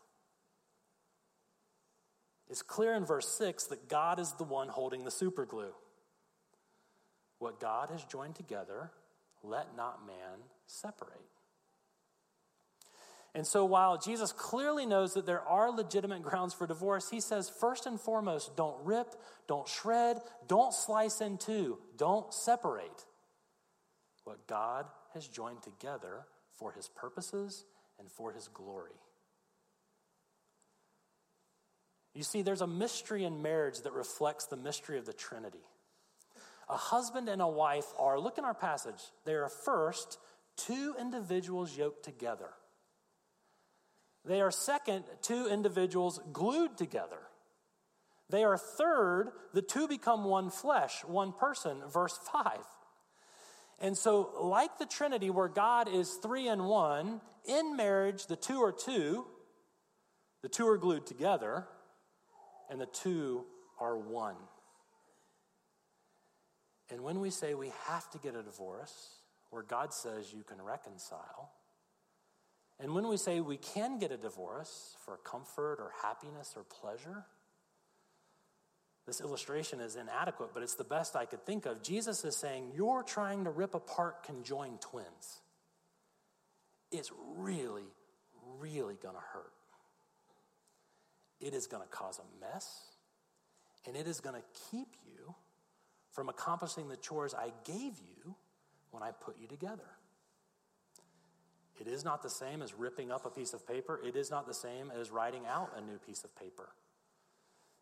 It's 2.49 2.61
clear 2.61 2.93
in 2.93 3.05
verse 3.05 3.29
6 3.37 3.65
that 3.67 3.87
God 3.87 4.19
is 4.19 4.33
the 4.33 4.43
one 4.43 4.67
holding 4.67 5.05
the 5.05 5.09
superglue. 5.09 5.71
What 7.39 7.59
God 7.59 7.89
has 7.91 8.03
joined 8.03 8.35
together, 8.35 8.91
let 9.41 9.75
not 9.75 10.05
man 10.05 10.39
separate. 10.67 11.21
And 13.33 13.47
so, 13.47 13.63
while 13.63 13.97
Jesus 13.97 14.33
clearly 14.33 14.85
knows 14.85 15.13
that 15.13 15.25
there 15.25 15.41
are 15.41 15.71
legitimate 15.71 16.21
grounds 16.21 16.53
for 16.53 16.67
divorce, 16.67 17.09
he 17.09 17.21
says, 17.21 17.49
first 17.49 17.85
and 17.85 17.99
foremost, 17.99 18.57
don't 18.57 18.75
rip, 18.83 19.15
don't 19.47 19.67
shred, 19.67 20.17
don't 20.47 20.73
slice 20.73 21.21
in 21.21 21.37
two, 21.37 21.77
don't 21.97 22.33
separate 22.33 23.05
what 24.25 24.47
God 24.47 24.85
has 25.13 25.27
joined 25.27 25.61
together 25.61 26.25
for 26.59 26.73
his 26.73 26.89
purposes 26.89 27.63
and 27.99 28.11
for 28.11 28.33
his 28.33 28.49
glory. 28.49 28.91
You 32.13 32.23
see, 32.23 32.41
there's 32.41 32.61
a 32.61 32.67
mystery 32.67 33.23
in 33.23 33.41
marriage 33.41 33.79
that 33.81 33.93
reflects 33.93 34.45
the 34.47 34.57
mystery 34.57 34.97
of 34.97 35.05
the 35.05 35.13
Trinity. 35.13 35.63
A 36.69 36.75
husband 36.75 37.29
and 37.29 37.41
a 37.41 37.47
wife 37.47 37.85
are, 37.97 38.19
look 38.19 38.37
in 38.37 38.43
our 38.43 38.53
passage, 38.53 39.01
they 39.25 39.33
are 39.33 39.47
first 39.47 40.17
two 40.57 40.95
individuals 40.99 41.77
yoked 41.77 42.03
together. 42.03 42.49
They 44.25 44.41
are 44.41 44.51
second, 44.51 45.05
two 45.21 45.47
individuals 45.47 46.19
glued 46.31 46.77
together. 46.77 47.19
They 48.29 48.43
are 48.43 48.57
third, 48.57 49.31
the 49.53 49.61
two 49.61 49.87
become 49.87 50.23
one 50.23 50.49
flesh, 50.49 51.03
one 51.05 51.33
person, 51.33 51.81
verse 51.91 52.17
5. 52.31 52.59
And 53.79 53.97
so, 53.97 54.29
like 54.39 54.77
the 54.77 54.85
Trinity, 54.85 55.29
where 55.29 55.47
God 55.47 55.89
is 55.89 56.13
three 56.21 56.47
in 56.47 56.63
one, 56.63 57.19
in 57.45 57.75
marriage, 57.75 58.27
the 58.27 58.35
two 58.35 58.61
are 58.61 58.71
two, 58.71 59.25
the 60.43 60.49
two 60.49 60.67
are 60.67 60.77
glued 60.77 61.07
together 61.07 61.67
and 62.69 62.79
the 62.79 62.85
two 62.85 63.43
are 63.79 63.97
one. 63.97 64.35
And 66.89 67.01
when 67.01 67.19
we 67.19 67.31
say 67.31 67.53
we 67.53 67.71
have 67.87 68.09
to 68.11 68.17
get 68.17 68.35
a 68.35 68.43
divorce, 68.43 69.21
where 69.49 69.63
God 69.63 69.93
says 69.93 70.33
you 70.33 70.43
can 70.43 70.61
reconcile. 70.61 71.51
And 72.81 72.95
when 72.95 73.07
we 73.07 73.15
say 73.15 73.39
we 73.41 73.57
can 73.57 73.99
get 73.99 74.11
a 74.11 74.17
divorce 74.17 74.95
for 75.05 75.17
comfort 75.17 75.75
or 75.79 75.91
happiness 76.01 76.55
or 76.55 76.63
pleasure, 76.63 77.25
this 79.05 79.21
illustration 79.21 79.79
is 79.79 79.95
inadequate, 79.95 80.49
but 80.53 80.63
it's 80.63 80.73
the 80.73 80.83
best 80.83 81.15
I 81.15 81.25
could 81.25 81.45
think 81.45 81.67
of. 81.67 81.83
Jesus 81.83 82.25
is 82.25 82.35
saying, 82.35 82.71
You're 82.75 83.03
trying 83.03 83.43
to 83.43 83.51
rip 83.51 83.75
apart 83.75 84.23
conjoined 84.23 84.81
twins. 84.81 85.41
It's 86.91 87.11
really, 87.37 87.85
really 88.59 88.95
going 88.95 89.15
to 89.15 89.21
hurt. 89.21 89.53
It 91.39 91.53
is 91.53 91.67
going 91.67 91.83
to 91.83 91.89
cause 91.89 92.19
a 92.19 92.53
mess, 92.53 92.81
and 93.85 93.95
it 93.95 94.07
is 94.07 94.19
going 94.21 94.35
to 94.35 94.43
keep 94.71 94.95
you 95.05 95.35
from 96.11 96.29
accomplishing 96.29 96.89
the 96.89 96.97
chores 96.97 97.33
I 97.33 97.51
gave 97.63 97.99
you 97.99 98.35
when 98.89 99.03
I 99.03 99.11
put 99.11 99.37
you 99.39 99.47
together. 99.47 99.97
It 101.81 101.87
is 101.87 102.05
not 102.05 102.21
the 102.21 102.29
same 102.29 102.61
as 102.61 102.75
ripping 102.75 103.11
up 103.11 103.25
a 103.25 103.31
piece 103.31 103.53
of 103.53 103.67
paper. 103.67 103.99
It 104.05 104.15
is 104.15 104.29
not 104.29 104.45
the 104.45 104.53
same 104.53 104.91
as 104.91 105.09
writing 105.09 105.47
out 105.47 105.71
a 105.75 105.81
new 105.81 105.97
piece 105.97 106.23
of 106.23 106.35
paper. 106.35 106.69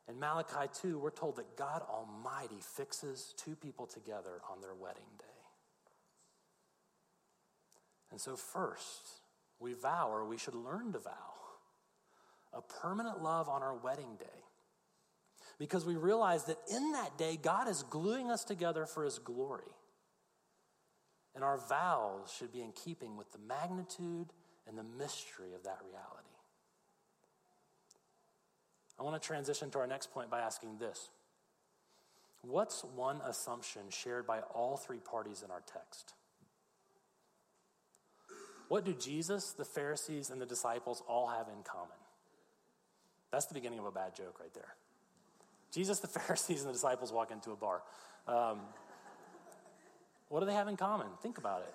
In 0.08 0.18
Malachi 0.18 0.70
2, 0.82 0.98
we're 0.98 1.10
told 1.10 1.36
that 1.36 1.58
God 1.58 1.82
Almighty 1.82 2.62
fixes 2.78 3.34
two 3.36 3.58
people 3.58 3.86
together 3.86 4.40
on 4.50 4.62
their 4.62 4.74
wedding 4.74 5.04
day. 5.20 5.26
And 8.12 8.22
so, 8.22 8.38
first, 8.38 9.10
we 9.60 9.74
vow, 9.74 10.10
or 10.10 10.26
we 10.26 10.38
should 10.38 10.56
learn 10.56 10.94
to 10.94 11.00
vow, 11.00 11.34
a 12.54 12.62
permanent 12.62 13.22
love 13.22 13.50
on 13.50 13.62
our 13.62 13.76
wedding 13.76 14.16
day. 14.18 14.26
Because 15.60 15.86
we 15.86 15.98
realize 15.98 16.46
that 16.46 16.58
in 16.74 16.94
that 16.94 17.18
day, 17.18 17.38
God 17.40 17.68
is 17.68 17.84
gluing 17.84 18.32
us 18.32 18.46
together 18.46 18.86
for 18.86 19.04
His 19.04 19.20
glory. 19.20 19.76
And 21.40 21.46
our 21.46 21.58
vows 21.58 22.36
should 22.38 22.52
be 22.52 22.60
in 22.60 22.74
keeping 22.74 23.16
with 23.16 23.32
the 23.32 23.38
magnitude 23.38 24.28
and 24.68 24.78
the 24.78 24.84
mystery 24.84 25.54
of 25.56 25.64
that 25.64 25.78
reality. 25.90 26.36
I 29.00 29.04
want 29.04 29.22
to 29.22 29.26
transition 29.26 29.72
to 29.72 29.80
our 29.80 29.88
next 29.88 30.12
point 30.12 30.30
by 30.30 30.42
asking 30.42 30.80
this 30.80 31.12
What's 32.42 32.84
one 32.84 33.22
assumption 33.26 33.84
shared 33.88 34.28
by 34.28 34.42
all 34.54 34.76
three 34.76 34.98
parties 34.98 35.42
in 35.42 35.50
our 35.50 35.62
text? 35.62 36.14
What 38.68 38.84
do 38.84 38.94
Jesus, 38.94 39.54
the 39.54 39.64
Pharisees, 39.64 40.32
and 40.32 40.42
the 40.42 40.46
disciples 40.46 41.02
all 41.08 41.28
have 41.28 41.48
in 41.48 41.64
common? 41.64 41.96
That's 43.32 43.46
the 43.46 43.54
beginning 43.54 43.80
of 43.80 43.86
a 43.86 43.92
bad 43.92 44.14
joke 44.14 44.42
right 44.42 44.54
there. 44.54 44.76
Jesus, 45.72 46.00
the 46.00 46.08
Pharisees, 46.20 46.64
and 46.64 46.68
the 46.68 46.74
disciples 46.74 47.14
walk 47.14 47.32
into 47.32 47.52
a 47.52 47.56
bar. 47.56 47.82
Um, 48.28 48.60
what 50.30 50.40
do 50.40 50.46
they 50.46 50.54
have 50.54 50.68
in 50.68 50.78
common? 50.78 51.08
Think 51.22 51.38
about 51.38 51.62
it. 51.62 51.74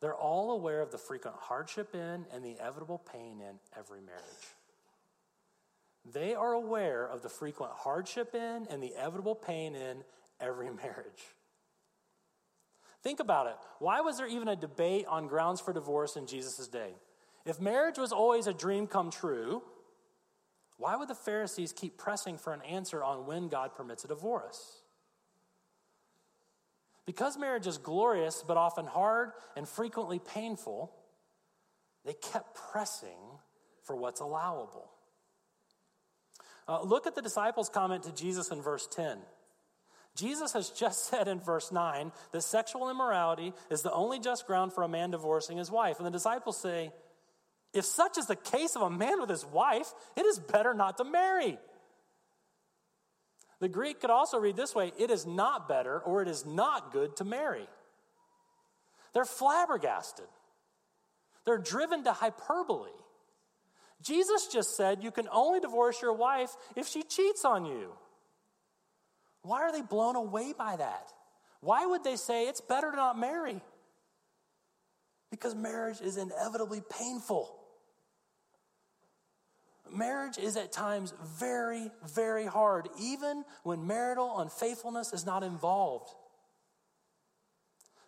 They're 0.00 0.14
all 0.14 0.52
aware 0.52 0.80
of 0.80 0.90
the 0.90 0.98
frequent 0.98 1.36
hardship 1.38 1.94
in 1.94 2.24
and 2.32 2.42
the 2.42 2.52
inevitable 2.52 2.98
pain 2.98 3.40
in 3.40 3.56
every 3.76 4.00
marriage. 4.00 4.22
They 6.10 6.34
are 6.34 6.54
aware 6.54 7.06
of 7.06 7.22
the 7.22 7.28
frequent 7.28 7.72
hardship 7.72 8.34
in 8.34 8.66
and 8.70 8.82
the 8.82 8.94
inevitable 8.94 9.34
pain 9.34 9.74
in 9.74 9.98
every 10.40 10.70
marriage. 10.82 11.22
Think 13.02 13.20
about 13.20 13.46
it. 13.46 13.56
Why 13.78 14.00
was 14.00 14.18
there 14.18 14.26
even 14.26 14.48
a 14.48 14.56
debate 14.56 15.06
on 15.06 15.26
grounds 15.26 15.60
for 15.60 15.72
divorce 15.72 16.16
in 16.16 16.26
Jesus' 16.26 16.68
day? 16.68 16.94
If 17.44 17.60
marriage 17.60 17.98
was 17.98 18.12
always 18.12 18.46
a 18.46 18.52
dream 18.52 18.86
come 18.86 19.10
true, 19.10 19.62
why 20.76 20.96
would 20.96 21.08
the 21.08 21.14
Pharisees 21.14 21.72
keep 21.72 21.98
pressing 21.98 22.38
for 22.38 22.52
an 22.52 22.62
answer 22.62 23.02
on 23.02 23.26
when 23.26 23.48
God 23.48 23.74
permits 23.74 24.04
a 24.04 24.08
divorce? 24.08 24.79
Because 27.10 27.36
marriage 27.36 27.66
is 27.66 27.76
glorious, 27.76 28.44
but 28.46 28.56
often 28.56 28.86
hard 28.86 29.32
and 29.56 29.68
frequently 29.68 30.20
painful, 30.20 30.92
they 32.04 32.12
kept 32.12 32.54
pressing 32.54 33.18
for 33.82 33.96
what's 33.96 34.20
allowable. 34.20 34.88
Uh, 36.68 36.82
look 36.82 37.08
at 37.08 37.16
the 37.16 37.20
disciples' 37.20 37.68
comment 37.68 38.04
to 38.04 38.14
Jesus 38.14 38.52
in 38.52 38.62
verse 38.62 38.86
10. 38.92 39.18
Jesus 40.14 40.52
has 40.52 40.70
just 40.70 41.06
said 41.10 41.26
in 41.26 41.40
verse 41.40 41.72
9 41.72 42.12
that 42.30 42.42
sexual 42.42 42.88
immorality 42.88 43.54
is 43.72 43.82
the 43.82 43.92
only 43.92 44.20
just 44.20 44.46
ground 44.46 44.72
for 44.72 44.84
a 44.84 44.88
man 44.88 45.10
divorcing 45.10 45.58
his 45.58 45.68
wife. 45.68 45.96
And 45.98 46.06
the 46.06 46.12
disciples 46.12 46.62
say, 46.62 46.92
if 47.74 47.84
such 47.84 48.18
is 48.18 48.26
the 48.26 48.36
case 48.36 48.76
of 48.76 48.82
a 48.82 48.90
man 48.90 49.20
with 49.20 49.30
his 49.30 49.44
wife, 49.44 49.92
it 50.16 50.26
is 50.26 50.38
better 50.38 50.74
not 50.74 50.96
to 50.98 51.04
marry. 51.04 51.58
The 53.60 53.68
Greek 53.68 54.00
could 54.00 54.10
also 54.10 54.38
read 54.38 54.56
this 54.56 54.74
way 54.74 54.92
it 54.98 55.10
is 55.10 55.26
not 55.26 55.68
better 55.68 56.00
or 56.00 56.22
it 56.22 56.28
is 56.28 56.44
not 56.44 56.92
good 56.92 57.16
to 57.16 57.24
marry. 57.24 57.68
They're 59.12 59.24
flabbergasted, 59.24 60.28
they're 61.44 61.58
driven 61.58 62.04
to 62.04 62.12
hyperbole. 62.12 62.90
Jesus 64.02 64.46
just 64.46 64.78
said 64.78 65.04
you 65.04 65.10
can 65.10 65.28
only 65.30 65.60
divorce 65.60 66.00
your 66.00 66.14
wife 66.14 66.56
if 66.74 66.88
she 66.88 67.02
cheats 67.02 67.44
on 67.44 67.66
you. 67.66 67.92
Why 69.42 69.60
are 69.60 69.72
they 69.72 69.82
blown 69.82 70.16
away 70.16 70.54
by 70.56 70.76
that? 70.76 71.12
Why 71.60 71.84
would 71.84 72.02
they 72.02 72.16
say 72.16 72.48
it's 72.48 72.62
better 72.62 72.90
to 72.90 72.96
not 72.96 73.18
marry? 73.18 73.60
Because 75.30 75.54
marriage 75.54 76.00
is 76.00 76.16
inevitably 76.16 76.80
painful. 76.88 77.59
Marriage 79.92 80.38
is 80.38 80.56
at 80.56 80.72
times 80.72 81.12
very, 81.38 81.90
very 82.14 82.46
hard, 82.46 82.88
even 83.00 83.44
when 83.62 83.86
marital 83.86 84.40
unfaithfulness 84.40 85.12
is 85.12 85.26
not 85.26 85.42
involved. 85.42 86.10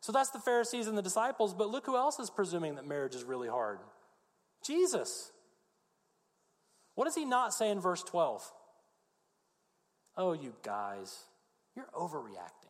So 0.00 0.12
that's 0.12 0.30
the 0.30 0.40
Pharisees 0.40 0.88
and 0.88 0.98
the 0.98 1.02
disciples, 1.02 1.54
but 1.54 1.70
look 1.70 1.86
who 1.86 1.96
else 1.96 2.18
is 2.18 2.28
presuming 2.28 2.74
that 2.74 2.86
marriage 2.86 3.14
is 3.14 3.24
really 3.24 3.48
hard 3.48 3.78
Jesus. 4.64 5.32
What 6.94 7.06
does 7.06 7.14
he 7.14 7.24
not 7.24 7.54
say 7.54 7.70
in 7.70 7.80
verse 7.80 8.02
12? 8.02 8.48
Oh, 10.16 10.32
you 10.32 10.54
guys, 10.62 11.18
you're 11.74 11.88
overreacting. 11.94 12.68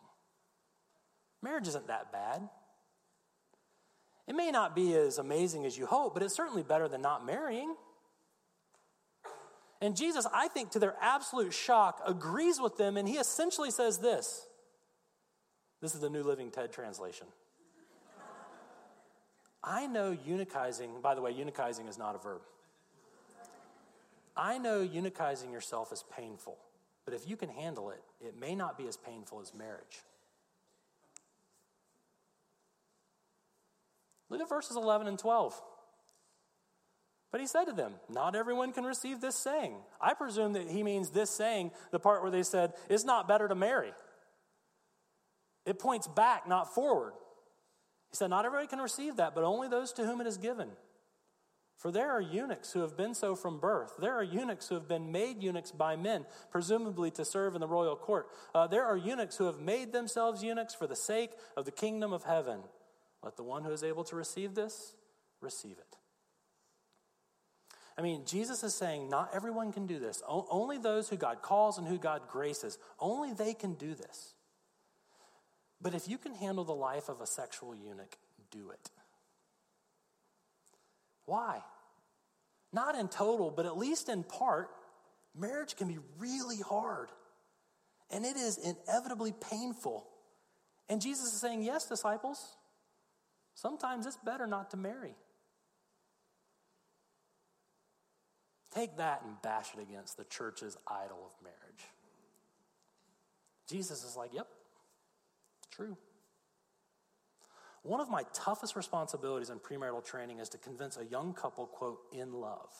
Marriage 1.42 1.68
isn't 1.68 1.88
that 1.88 2.12
bad. 2.12 2.48
It 4.28 4.34
may 4.34 4.50
not 4.52 4.76
be 4.76 4.94
as 4.94 5.18
amazing 5.18 5.66
as 5.66 5.76
you 5.76 5.86
hope, 5.86 6.14
but 6.14 6.22
it's 6.22 6.36
certainly 6.36 6.62
better 6.62 6.86
than 6.88 7.02
not 7.02 7.26
marrying. 7.26 7.74
And 9.82 9.96
Jesus, 9.96 10.28
I 10.32 10.46
think, 10.46 10.70
to 10.70 10.78
their 10.78 10.94
absolute 11.00 11.52
shock, 11.52 12.00
agrees 12.06 12.60
with 12.60 12.76
them, 12.76 12.96
and 12.96 13.08
he 13.08 13.16
essentially 13.16 13.72
says 13.72 13.98
this. 13.98 14.46
This 15.80 15.96
is 15.96 16.00
the 16.00 16.08
New 16.08 16.22
Living 16.22 16.52
TED 16.52 16.72
translation. 16.72 17.26
I 19.64 19.88
know 19.88 20.16
eunuchizing, 20.26 21.02
by 21.02 21.16
the 21.16 21.20
way, 21.20 21.34
eunuchizing 21.34 21.88
is 21.88 21.98
not 21.98 22.14
a 22.14 22.18
verb. 22.18 22.42
I 24.36 24.58
know 24.58 24.86
eunuchizing 24.86 25.50
yourself 25.50 25.92
is 25.92 26.04
painful, 26.16 26.56
but 27.04 27.12
if 27.12 27.28
you 27.28 27.36
can 27.36 27.48
handle 27.48 27.90
it, 27.90 28.02
it 28.20 28.38
may 28.38 28.54
not 28.54 28.78
be 28.78 28.86
as 28.86 28.96
painful 28.96 29.40
as 29.40 29.52
marriage. 29.52 30.02
Look 34.30 34.40
at 34.40 34.48
verses 34.48 34.76
11 34.76 35.08
and 35.08 35.18
12. 35.18 35.60
But 37.32 37.40
he 37.40 37.46
said 37.46 37.64
to 37.64 37.72
them, 37.72 37.94
Not 38.10 38.36
everyone 38.36 38.72
can 38.72 38.84
receive 38.84 39.20
this 39.20 39.34
saying. 39.34 39.74
I 40.00 40.12
presume 40.12 40.52
that 40.52 40.70
he 40.70 40.82
means 40.82 41.10
this 41.10 41.30
saying, 41.30 41.72
the 41.90 41.98
part 41.98 42.22
where 42.22 42.30
they 42.30 42.42
said, 42.42 42.74
It's 42.90 43.04
not 43.04 43.26
better 43.26 43.48
to 43.48 43.54
marry. 43.54 43.92
It 45.64 45.78
points 45.78 46.06
back, 46.06 46.46
not 46.46 46.74
forward. 46.74 47.14
He 48.10 48.16
said, 48.16 48.28
Not 48.28 48.44
everybody 48.44 48.68
can 48.68 48.80
receive 48.80 49.16
that, 49.16 49.34
but 49.34 49.44
only 49.44 49.66
those 49.66 49.92
to 49.94 50.04
whom 50.04 50.20
it 50.20 50.26
is 50.26 50.36
given. 50.36 50.68
For 51.78 51.90
there 51.90 52.10
are 52.10 52.20
eunuchs 52.20 52.72
who 52.72 52.80
have 52.80 52.96
been 52.96 53.14
so 53.14 53.34
from 53.34 53.58
birth. 53.58 53.94
There 53.98 54.14
are 54.14 54.22
eunuchs 54.22 54.68
who 54.68 54.76
have 54.76 54.86
been 54.86 55.10
made 55.10 55.42
eunuchs 55.42 55.72
by 55.72 55.96
men, 55.96 56.26
presumably 56.50 57.10
to 57.12 57.24
serve 57.24 57.54
in 57.54 57.60
the 57.60 57.66
royal 57.66 57.96
court. 57.96 58.28
Uh, 58.54 58.66
there 58.66 58.84
are 58.84 58.96
eunuchs 58.96 59.38
who 59.38 59.46
have 59.46 59.58
made 59.58 59.92
themselves 59.92 60.44
eunuchs 60.44 60.74
for 60.74 60.86
the 60.86 60.94
sake 60.94 61.30
of 61.56 61.64
the 61.64 61.72
kingdom 61.72 62.12
of 62.12 62.22
heaven. 62.24 62.60
Let 63.24 63.36
the 63.36 63.42
one 63.42 63.64
who 63.64 63.72
is 63.72 63.82
able 63.82 64.04
to 64.04 64.16
receive 64.16 64.54
this 64.54 64.94
receive 65.40 65.78
it. 65.78 65.96
I 67.96 68.02
mean, 68.02 68.24
Jesus 68.24 68.62
is 68.62 68.74
saying 68.74 69.08
not 69.08 69.30
everyone 69.34 69.72
can 69.72 69.86
do 69.86 69.98
this. 69.98 70.22
O- 70.26 70.46
only 70.50 70.78
those 70.78 71.08
who 71.08 71.16
God 71.16 71.42
calls 71.42 71.78
and 71.78 71.86
who 71.86 71.98
God 71.98 72.22
graces, 72.28 72.78
only 72.98 73.32
they 73.32 73.54
can 73.54 73.74
do 73.74 73.94
this. 73.94 74.34
But 75.80 75.94
if 75.94 76.08
you 76.08 76.16
can 76.16 76.34
handle 76.34 76.64
the 76.64 76.72
life 76.72 77.08
of 77.08 77.20
a 77.20 77.26
sexual 77.26 77.74
eunuch, 77.74 78.16
do 78.50 78.70
it. 78.70 78.90
Why? 81.26 81.62
Not 82.72 82.94
in 82.94 83.08
total, 83.08 83.50
but 83.50 83.66
at 83.66 83.76
least 83.76 84.08
in 84.08 84.22
part, 84.22 84.70
marriage 85.34 85.76
can 85.76 85.88
be 85.88 85.98
really 86.18 86.60
hard. 86.60 87.10
And 88.10 88.24
it 88.24 88.36
is 88.36 88.58
inevitably 88.58 89.32
painful. 89.32 90.06
And 90.88 91.00
Jesus 91.00 91.32
is 91.32 91.40
saying, 91.40 91.62
Yes, 91.62 91.88
disciples, 91.88 92.56
sometimes 93.54 94.06
it's 94.06 94.18
better 94.24 94.46
not 94.46 94.70
to 94.70 94.76
marry. 94.76 95.14
Take 98.74 98.96
that 98.96 99.22
and 99.24 99.40
bash 99.42 99.70
it 99.76 99.82
against 99.82 100.16
the 100.16 100.24
church's 100.24 100.76
idol 100.86 101.18
of 101.26 101.44
marriage. 101.44 101.84
Jesus 103.68 104.04
is 104.04 104.16
like, 104.16 104.32
yep, 104.32 104.48
true. 105.70 105.96
One 107.82 108.00
of 108.00 108.08
my 108.08 108.24
toughest 108.32 108.76
responsibilities 108.76 109.50
in 109.50 109.58
premarital 109.58 110.04
training 110.04 110.38
is 110.38 110.48
to 110.50 110.58
convince 110.58 110.96
a 110.96 111.04
young 111.04 111.34
couple, 111.34 111.66
quote, 111.66 111.98
in 112.12 112.32
love, 112.32 112.70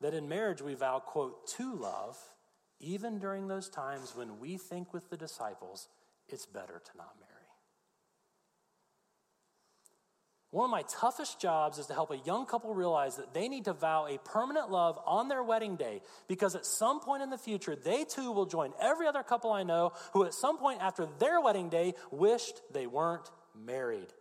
that 0.00 0.14
in 0.14 0.28
marriage 0.28 0.62
we 0.62 0.74
vow, 0.74 0.98
quote, 0.98 1.46
to 1.58 1.74
love, 1.74 2.16
even 2.80 3.18
during 3.18 3.48
those 3.48 3.68
times 3.68 4.14
when 4.16 4.38
we 4.40 4.56
think 4.56 4.92
with 4.92 5.08
the 5.10 5.16
disciples 5.16 5.88
it's 6.28 6.46
better 6.46 6.80
to 6.84 6.96
not 6.96 7.14
marry. 7.20 7.32
One 10.52 10.66
of 10.66 10.70
my 10.70 10.82
toughest 10.82 11.40
jobs 11.40 11.78
is 11.78 11.86
to 11.86 11.94
help 11.94 12.10
a 12.10 12.18
young 12.18 12.44
couple 12.44 12.74
realize 12.74 13.16
that 13.16 13.32
they 13.32 13.48
need 13.48 13.64
to 13.64 13.72
vow 13.72 14.06
a 14.06 14.18
permanent 14.18 14.70
love 14.70 14.98
on 15.06 15.28
their 15.28 15.42
wedding 15.42 15.76
day 15.76 16.02
because 16.28 16.54
at 16.54 16.66
some 16.66 17.00
point 17.00 17.22
in 17.22 17.30
the 17.30 17.38
future, 17.38 17.74
they 17.74 18.04
too 18.04 18.30
will 18.32 18.44
join 18.44 18.74
every 18.78 19.06
other 19.06 19.22
couple 19.22 19.50
I 19.50 19.62
know 19.62 19.92
who, 20.12 20.26
at 20.26 20.34
some 20.34 20.58
point 20.58 20.82
after 20.82 21.08
their 21.18 21.40
wedding 21.40 21.70
day, 21.70 21.94
wished 22.10 22.60
they 22.70 22.86
weren't 22.86 23.30
married 23.58 24.12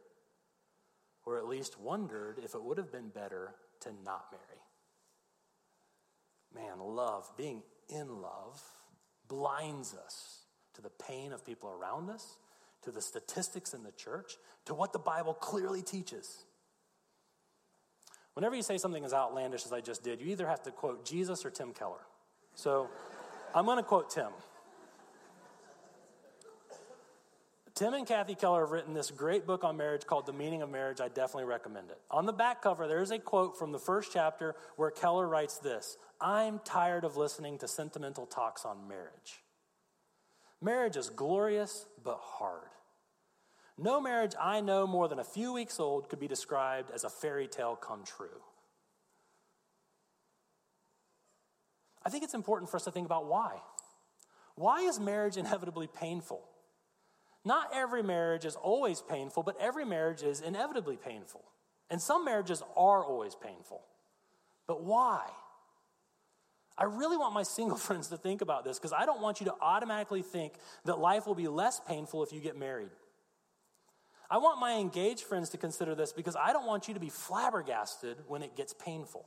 or 1.26 1.38
at 1.38 1.48
least 1.48 1.78
wondered 1.82 2.40
if 2.42 2.56
it 2.56 2.64
would 2.64 2.78
have 2.78 2.94
been 2.94 3.10
better 3.10 3.54
to 3.82 3.90
not 4.06 4.26
marry. 4.32 4.62
Man, 6.54 6.80
love, 6.80 7.30
being 7.38 7.62
in 7.90 8.22
love, 8.22 8.62
blinds 9.28 9.94
us 9.94 10.46
to 10.76 10.82
the 10.82 10.90
pain 10.90 11.34
of 11.34 11.46
people 11.46 11.70
around 11.70 12.10
us 12.10 12.38
to 12.84 12.92
the 12.92 13.02
statistics 13.02 13.74
in 13.74 13.84
the 13.84 13.92
church, 13.92 14.38
to 14.66 14.74
what 14.74 14.94
the 14.94 15.00
Bible 15.00 15.34
clearly 15.34 15.82
teaches. 15.82 16.46
Whenever 18.34 18.56
you 18.56 18.64
say 18.64 18.78
something 18.78 19.04
as 19.04 19.14
outlandish 19.14 19.66
as 19.66 19.74
I 19.74 19.82
just 19.82 20.04
did, 20.04 20.22
you 20.22 20.28
either 20.28 20.48
have 20.48 20.64
to 20.64 20.72
quote 20.72 21.06
Jesus 21.06 21.46
or 21.46 21.50
Tim 21.50 21.74
Keller. 21.74 22.06
So 22.56 22.90
I'm 23.54 23.66
going 23.66 23.78
to 23.78 23.84
quote 23.84 24.10
Tim. 24.10 24.30
Tim 27.74 27.94
and 27.94 28.06
Kathy 28.06 28.36
Keller 28.36 28.62
have 28.62 28.72
written 28.72 28.94
this 28.94 29.10
great 29.10 29.48
book 29.48 29.64
on 29.64 29.76
marriage 29.76 30.06
called 30.06 30.26
The 30.26 30.34
Meaning 30.34 30.62
of 30.62 30.70
Marriage. 30.70 31.02
I 31.02 31.08
definitely 31.08 31.46
recommend 31.46 31.90
it. 31.90 31.98
On 32.12 32.26
the 32.26 32.34
back 32.34 32.62
cover, 32.62 32.88
there's 32.88 33.12
a 33.12 33.18
quote 33.18 33.58
from 33.58 33.72
the 33.72 33.80
first 33.80 34.12
chapter 34.14 34.56
where 34.76 34.92
Keller 34.92 35.28
writes 35.28 35.58
this 35.58 35.98
I'm 36.20 36.60
tired 36.64 37.04
of 37.04 37.18
listening 37.18 37.58
to 37.60 37.68
sentimental 37.68 38.26
talks 38.26 38.66
on 38.66 38.88
marriage. 38.88 39.42
Marriage 40.62 40.98
is 40.98 41.10
glorious 41.10 41.86
but 42.04 42.20
hard. 42.22 42.70
No 43.78 44.00
marriage 44.00 44.34
I 44.40 44.62
know 44.62 44.86
more 44.86 45.08
than 45.08 45.20
a 45.20 45.24
few 45.24 45.54
weeks 45.54 45.80
old 45.80 46.08
could 46.10 46.20
be 46.20 46.28
described 46.28 46.92
as 46.92 47.04
a 47.04 47.10
fairy 47.10 47.48
tale 47.48 47.76
come 47.76 48.04
true. 48.04 48.42
I 52.06 52.10
think 52.10 52.24
it's 52.24 52.34
important 52.34 52.70
for 52.70 52.78
us 52.78 52.84
to 52.84 52.92
think 52.92 53.06
about 53.06 53.26
why. 53.26 53.58
Why 54.56 54.82
is 54.82 55.00
marriage 55.00 55.38
inevitably 55.38 55.88
painful? 55.88 56.44
Not 57.44 57.72
every 57.74 58.04
marriage 58.04 58.46
is 58.46 58.56
always 58.56 59.02
painful, 59.02 59.44
but 59.44 59.60
every 59.60 59.86
marriage 59.86 60.22
is 60.22 60.42
inevitably 60.42 60.98
painful. 60.98 61.44
And 61.90 62.00
some 62.00 62.24
marriages 62.24 62.62
are 62.78 63.04
always 63.04 63.34
painful. 63.36 63.82
But 64.68 64.84
why? 64.84 65.28
I 66.78 66.86
really 66.86 67.18
want 67.18 67.34
my 67.34 67.44
single 67.44 67.78
friends 67.88 68.08
to 68.10 68.18
think 68.18 68.42
about 68.42 68.64
this 68.64 68.78
because 68.80 68.94
I 68.94 69.06
don't 69.06 69.22
want 69.22 69.40
you 69.40 69.46
to 69.48 69.56
automatically 69.62 70.22
think 70.22 70.54
that 70.86 71.00
life 71.00 71.28
will 71.28 71.36
be 71.36 71.48
less 71.48 71.80
painful 71.88 72.24
if 72.24 72.34
you 72.34 72.40
get 72.40 72.58
married. 72.58 72.90
I 74.30 74.38
want 74.38 74.60
my 74.60 74.76
engaged 74.76 75.24
friends 75.24 75.50
to 75.50 75.58
consider 75.58 75.94
this 75.94 76.14
because 76.14 76.38
I 76.38 76.54
don't 76.54 76.66
want 76.66 76.88
you 76.88 76.94
to 76.94 77.02
be 77.02 77.10
flabbergasted 77.10 78.18
when 78.28 78.44
it 78.44 78.56
gets 78.56 78.74
painful. 78.74 79.26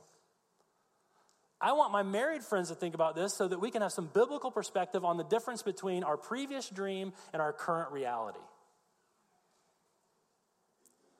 I 1.61 1.73
want 1.73 1.91
my 1.93 2.03
married 2.03 2.43
friends 2.43 2.69
to 2.69 2.75
think 2.75 2.95
about 2.95 3.15
this 3.15 3.33
so 3.33 3.47
that 3.47 3.59
we 3.59 3.71
can 3.71 3.81
have 3.81 3.91
some 3.91 4.09
biblical 4.11 4.51
perspective 4.51 5.05
on 5.05 5.17
the 5.17 5.23
difference 5.23 5.61
between 5.61 6.03
our 6.03 6.17
previous 6.17 6.69
dream 6.69 7.13
and 7.33 7.41
our 7.41 7.53
current 7.53 7.91
reality. 7.91 8.39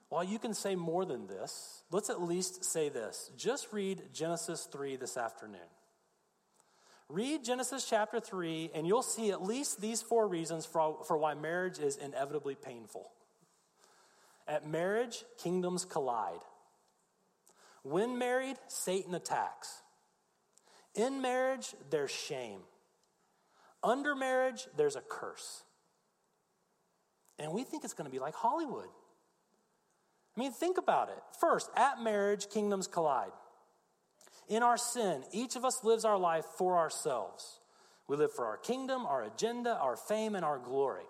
While 0.10 0.24
you 0.24 0.40
can 0.40 0.54
say 0.54 0.76
more 0.76 1.06
than 1.06 1.28
this, 1.28 1.84
let's 1.92 2.10
at 2.10 2.22
least 2.22 2.66
say 2.66 2.90
this. 2.90 3.32
Just 3.38 3.72
read 3.72 4.02
Genesis 4.14 4.68
3 4.72 4.96
this 4.98 5.16
afternoon. 5.18 5.62
Read 7.10 7.44
Genesis 7.44 7.88
chapter 7.88 8.20
3, 8.20 8.72
and 8.74 8.88
you'll 8.88 9.04
see 9.04 9.30
at 9.30 9.44
least 9.44 9.80
these 9.80 10.02
four 10.02 10.28
reasons 10.28 10.66
for, 10.66 11.04
for 11.06 11.18
why 11.18 11.36
marriage 11.36 11.78
is 11.78 11.98
inevitably 11.98 12.56
painful. 12.56 13.12
At 14.48 14.68
marriage, 14.68 15.24
kingdoms 15.38 15.86
collide. 15.86 16.40
When 17.84 18.18
married, 18.18 18.58
Satan 18.68 19.14
attacks. 19.14 19.82
In 20.96 21.22
marriage, 21.22 21.76
there's 21.92 22.12
shame. 22.12 22.62
Under 23.84 24.16
marriage, 24.16 24.68
there's 24.76 24.96
a 24.96 25.02
curse. 25.02 25.64
And 27.38 27.52
we 27.52 27.64
think 27.64 27.84
it's 27.84 27.94
going 27.94 28.10
to 28.10 28.12
be 28.12 28.20
like 28.20 28.34
Hollywood. 28.34 28.88
I 30.36 30.40
mean, 30.40 30.52
think 30.52 30.80
about 30.80 31.10
it. 31.10 31.22
First, 31.40 31.70
at 31.76 32.02
marriage, 32.02 32.50
kingdoms 32.50 32.88
collide. 32.88 33.32
In 34.48 34.64
our 34.64 34.78
sin, 34.78 35.24
each 35.32 35.56
of 35.56 35.66
us 35.66 35.84
lives 35.84 36.06
our 36.06 36.18
life 36.18 36.46
for 36.58 36.78
ourselves. 36.78 37.60
We 38.08 38.18
live 38.18 38.32
for 38.34 38.46
our 38.46 38.58
kingdom, 38.58 39.06
our 39.06 39.24
agenda, 39.24 39.76
our 39.76 39.96
fame, 39.96 40.36
and 40.36 40.46
our 40.46 40.60
glory. 40.60 41.06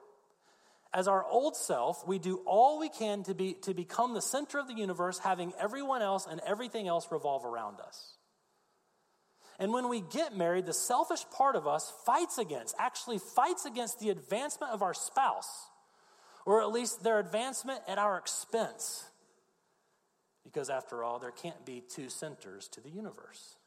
As 0.94 1.10
our 1.10 1.26
old 1.26 1.58
self, 1.58 2.08
we 2.08 2.20
do 2.20 2.38
all 2.46 2.80
we 2.80 2.88
can 2.88 3.24
to, 3.24 3.34
be, 3.34 3.54
to 3.64 3.74
become 3.74 4.14
the 4.14 4.22
center 4.22 4.60
of 4.60 4.68
the 4.68 4.74
universe, 4.74 5.20
having 5.20 5.52
everyone 5.60 6.02
else 6.02 6.26
and 6.30 6.40
everything 6.48 6.88
else 6.88 7.12
revolve 7.12 7.44
around 7.44 7.82
us. 7.82 8.14
And 9.60 9.74
when 9.74 9.90
we 9.90 10.02
get 10.02 10.36
married, 10.36 10.66
the 10.66 10.74
selfish 10.74 11.26
part 11.32 11.58
of 11.58 11.68
us 11.68 11.92
fights 12.06 12.38
against, 12.38 12.76
actually 12.80 13.20
fights 13.20 13.66
against 13.66 14.00
the 14.00 14.10
advancement 14.10 14.72
of 14.72 14.82
our 14.82 14.94
spouse, 14.94 15.68
or 16.46 16.62
at 16.62 16.72
least 16.72 17.04
their 17.04 17.20
advancement 17.20 17.82
at 17.88 17.98
our 17.98 18.18
expense. 18.18 19.06
Because 20.46 20.70
after 20.70 21.04
all, 21.04 21.20
there 21.20 21.32
can't 21.32 21.66
be 21.66 21.82
two 21.82 22.08
centers 22.08 22.70
to 22.70 22.80
the 22.80 22.90
universe. 22.90 23.58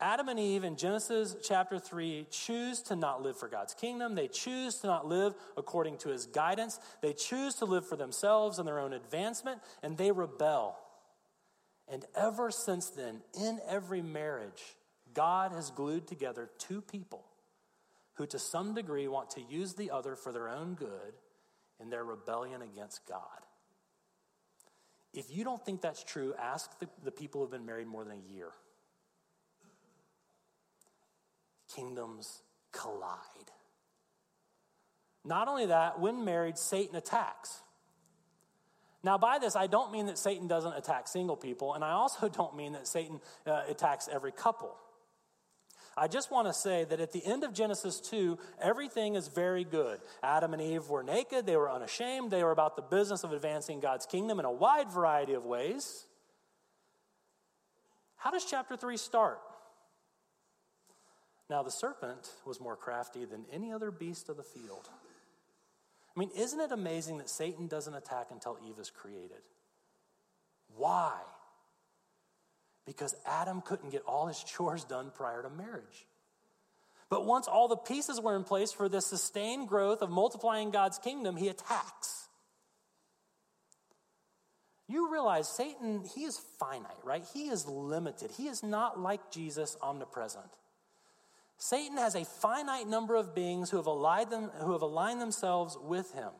Adam 0.00 0.28
and 0.28 0.38
Eve 0.38 0.64
in 0.64 0.76
Genesis 0.76 1.34
chapter 1.42 1.78
3 1.78 2.26
choose 2.30 2.82
to 2.82 2.94
not 2.94 3.22
live 3.22 3.38
for 3.38 3.48
God's 3.48 3.72
kingdom. 3.72 4.14
They 4.14 4.28
choose 4.28 4.76
to 4.76 4.86
not 4.86 5.06
live 5.06 5.34
according 5.56 5.98
to 5.98 6.10
his 6.10 6.26
guidance. 6.26 6.78
They 7.00 7.14
choose 7.14 7.54
to 7.56 7.64
live 7.64 7.88
for 7.88 7.96
themselves 7.96 8.58
and 8.58 8.68
their 8.68 8.80
own 8.80 8.92
advancement, 8.92 9.60
and 9.82 9.96
they 9.96 10.12
rebel. 10.12 10.76
And 11.88 12.04
ever 12.14 12.50
since 12.50 12.90
then, 12.90 13.22
in 13.40 13.60
every 13.68 14.02
marriage, 14.02 14.76
God 15.14 15.52
has 15.52 15.70
glued 15.70 16.06
together 16.06 16.50
two 16.58 16.82
people 16.82 17.24
who, 18.14 18.26
to 18.26 18.38
some 18.38 18.74
degree, 18.74 19.08
want 19.08 19.30
to 19.30 19.42
use 19.42 19.74
the 19.74 19.90
other 19.90 20.16
for 20.16 20.32
their 20.32 20.48
own 20.48 20.74
good 20.74 21.14
in 21.80 21.90
their 21.90 22.04
rebellion 22.04 22.62
against 22.62 23.06
God. 23.08 23.20
If 25.14 25.26
you 25.30 25.44
don't 25.44 25.64
think 25.64 25.80
that's 25.80 26.02
true, 26.02 26.34
ask 26.38 26.76
the, 26.80 26.88
the 27.04 27.12
people 27.12 27.40
who 27.40 27.44
have 27.46 27.52
been 27.52 27.64
married 27.64 27.86
more 27.86 28.04
than 28.04 28.18
a 28.18 28.34
year. 28.34 28.48
Kingdoms 31.74 32.42
collide. 32.72 33.20
Not 35.24 35.46
only 35.48 35.66
that, 35.66 36.00
when 36.00 36.24
married, 36.24 36.58
Satan 36.58 36.96
attacks. 36.96 37.62
Now, 39.04 39.16
by 39.16 39.38
this, 39.38 39.54
I 39.54 39.68
don't 39.68 39.92
mean 39.92 40.06
that 40.06 40.18
Satan 40.18 40.48
doesn't 40.48 40.72
attack 40.72 41.06
single 41.08 41.36
people, 41.36 41.74
and 41.74 41.84
I 41.84 41.92
also 41.92 42.28
don't 42.40 42.56
mean 42.56 42.72
that 42.72 42.88
Satan 42.88 43.20
uh, 43.46 43.62
attacks 43.68 44.08
every 44.12 44.32
couple. 44.32 44.74
I 45.96 46.08
just 46.08 46.30
want 46.30 46.48
to 46.48 46.52
say 46.52 46.84
that 46.84 47.00
at 47.00 47.12
the 47.12 47.24
end 47.24 47.44
of 47.44 47.52
Genesis 47.52 48.00
2, 48.00 48.38
everything 48.60 49.14
is 49.14 49.28
very 49.28 49.64
good. 49.64 50.00
Adam 50.22 50.52
and 50.52 50.60
Eve 50.60 50.88
were 50.88 51.02
naked, 51.02 51.46
they 51.46 51.56
were 51.56 51.70
unashamed, 51.70 52.30
they 52.30 52.42
were 52.42 52.50
about 52.50 52.76
the 52.76 52.82
business 52.82 53.22
of 53.22 53.32
advancing 53.32 53.80
God's 53.80 54.06
kingdom 54.06 54.38
in 54.38 54.44
a 54.44 54.50
wide 54.50 54.90
variety 54.90 55.34
of 55.34 55.44
ways. 55.44 56.06
How 58.16 58.30
does 58.30 58.44
chapter 58.44 58.76
3 58.76 58.96
start? 58.96 59.38
Now, 61.50 61.62
the 61.62 61.70
serpent 61.70 62.30
was 62.46 62.60
more 62.60 62.74
crafty 62.74 63.24
than 63.24 63.44
any 63.52 63.70
other 63.72 63.90
beast 63.90 64.28
of 64.28 64.36
the 64.36 64.42
field. 64.42 64.88
I 66.16 66.18
mean, 66.18 66.30
isn't 66.36 66.58
it 66.58 66.72
amazing 66.72 67.18
that 67.18 67.28
Satan 67.28 67.66
doesn't 67.66 67.94
attack 67.94 68.28
until 68.30 68.56
Eve 68.66 68.78
is 68.80 68.90
created? 68.90 69.42
Why? 70.76 71.12
Because 72.86 73.14
Adam 73.26 73.60
couldn't 73.60 73.90
get 73.90 74.02
all 74.06 74.26
his 74.26 74.42
chores 74.42 74.84
done 74.84 75.10
prior 75.14 75.42
to 75.42 75.50
marriage. 75.50 76.06
But 77.08 77.26
once 77.26 77.46
all 77.46 77.68
the 77.68 77.76
pieces 77.76 78.20
were 78.20 78.36
in 78.36 78.44
place 78.44 78.72
for 78.72 78.88
the 78.88 79.00
sustained 79.00 79.68
growth 79.68 80.02
of 80.02 80.10
multiplying 80.10 80.70
God's 80.70 80.98
kingdom, 80.98 81.36
he 81.36 81.48
attacks. 81.48 82.28
You 84.88 85.10
realize 85.10 85.48
Satan, 85.48 86.04
he 86.14 86.24
is 86.24 86.38
finite, 86.58 87.04
right? 87.04 87.24
He 87.32 87.48
is 87.48 87.66
limited. 87.66 88.30
He 88.36 88.48
is 88.48 88.62
not 88.62 88.98
like 88.98 89.30
Jesus, 89.30 89.76
omnipresent. 89.80 90.44
Satan 91.56 91.96
has 91.96 92.14
a 92.14 92.24
finite 92.24 92.88
number 92.88 93.14
of 93.14 93.34
beings 93.34 93.70
who 93.70 93.78
have 93.78 93.86
aligned, 93.86 94.30
them, 94.30 94.50
who 94.60 94.72
have 94.72 94.82
aligned 94.82 95.20
themselves 95.20 95.78
with 95.80 96.12
him. 96.12 96.30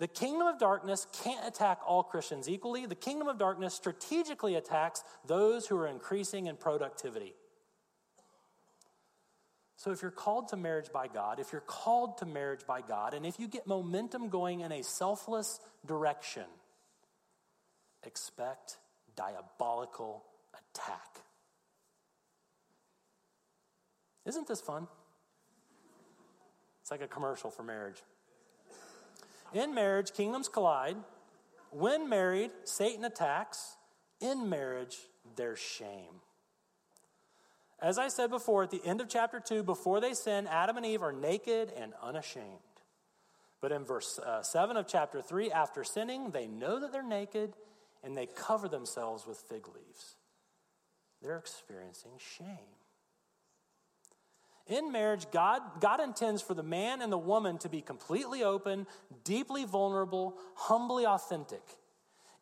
The 0.00 0.08
kingdom 0.08 0.46
of 0.48 0.58
darkness 0.58 1.06
can't 1.22 1.46
attack 1.46 1.80
all 1.86 2.02
Christians 2.02 2.48
equally. 2.48 2.86
The 2.86 2.94
kingdom 2.94 3.28
of 3.28 3.36
darkness 3.36 3.74
strategically 3.74 4.54
attacks 4.54 5.04
those 5.26 5.66
who 5.66 5.76
are 5.76 5.86
increasing 5.86 6.46
in 6.46 6.56
productivity. 6.56 7.34
So, 9.76 9.90
if 9.92 10.00
you're 10.00 10.10
called 10.10 10.48
to 10.48 10.56
marriage 10.56 10.90
by 10.90 11.06
God, 11.06 11.38
if 11.38 11.52
you're 11.52 11.60
called 11.60 12.16
to 12.18 12.26
marriage 12.26 12.66
by 12.66 12.80
God, 12.80 13.12
and 13.12 13.26
if 13.26 13.38
you 13.38 13.46
get 13.46 13.66
momentum 13.66 14.30
going 14.30 14.60
in 14.60 14.72
a 14.72 14.82
selfless 14.82 15.60
direction, 15.86 16.44
expect 18.02 18.78
diabolical 19.16 20.24
attack. 20.54 21.20
Isn't 24.24 24.48
this 24.48 24.62
fun? 24.62 24.86
It's 26.80 26.90
like 26.90 27.02
a 27.02 27.08
commercial 27.08 27.50
for 27.50 27.62
marriage. 27.62 28.02
In 29.52 29.74
marriage, 29.74 30.12
kingdoms 30.12 30.48
collide. 30.48 30.96
When 31.70 32.08
married, 32.08 32.50
Satan 32.64 33.04
attacks. 33.04 33.76
In 34.20 34.48
marriage, 34.48 34.96
there's 35.36 35.58
shame. 35.58 36.20
As 37.80 37.98
I 37.98 38.08
said 38.08 38.30
before, 38.30 38.62
at 38.62 38.70
the 38.70 38.84
end 38.84 39.00
of 39.00 39.08
chapter 39.08 39.40
2, 39.40 39.62
before 39.62 40.00
they 40.00 40.12
sin, 40.12 40.46
Adam 40.46 40.76
and 40.76 40.84
Eve 40.84 41.02
are 41.02 41.12
naked 41.12 41.72
and 41.76 41.94
unashamed. 42.02 42.44
But 43.60 43.72
in 43.72 43.84
verse 43.84 44.18
uh, 44.18 44.42
7 44.42 44.76
of 44.76 44.86
chapter 44.86 45.22
3, 45.22 45.50
after 45.50 45.84
sinning, 45.84 46.30
they 46.30 46.46
know 46.46 46.80
that 46.80 46.92
they're 46.92 47.02
naked 47.02 47.54
and 48.02 48.16
they 48.16 48.26
cover 48.26 48.68
themselves 48.68 49.26
with 49.26 49.38
fig 49.38 49.66
leaves. 49.68 50.16
They're 51.22 51.38
experiencing 51.38 52.12
shame. 52.18 52.79
In 54.66 54.92
marriage, 54.92 55.26
God, 55.32 55.62
God 55.80 56.00
intends 56.00 56.42
for 56.42 56.54
the 56.54 56.62
man 56.62 57.02
and 57.02 57.10
the 57.10 57.18
woman 57.18 57.58
to 57.58 57.68
be 57.68 57.80
completely 57.80 58.42
open, 58.44 58.86
deeply 59.24 59.64
vulnerable, 59.64 60.36
humbly 60.54 61.06
authentic. 61.06 61.62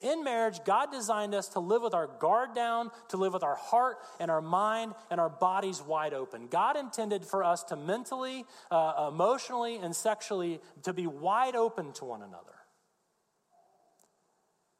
In 0.00 0.22
marriage, 0.22 0.60
God 0.64 0.92
designed 0.92 1.34
us 1.34 1.48
to 1.50 1.60
live 1.60 1.82
with 1.82 1.92
our 1.92 2.06
guard 2.06 2.54
down, 2.54 2.92
to 3.08 3.16
live 3.16 3.32
with 3.32 3.42
our 3.42 3.56
heart 3.56 3.96
and 4.20 4.30
our 4.30 4.40
mind 4.40 4.94
and 5.10 5.18
our 5.20 5.28
bodies 5.28 5.82
wide 5.82 6.14
open. 6.14 6.46
God 6.46 6.76
intended 6.76 7.24
for 7.24 7.42
us 7.42 7.64
to 7.64 7.76
mentally, 7.76 8.44
uh, 8.70 9.08
emotionally, 9.12 9.76
and 9.76 9.96
sexually 9.96 10.60
to 10.84 10.92
be 10.92 11.08
wide 11.08 11.56
open 11.56 11.92
to 11.94 12.04
one 12.04 12.22
another. 12.22 12.54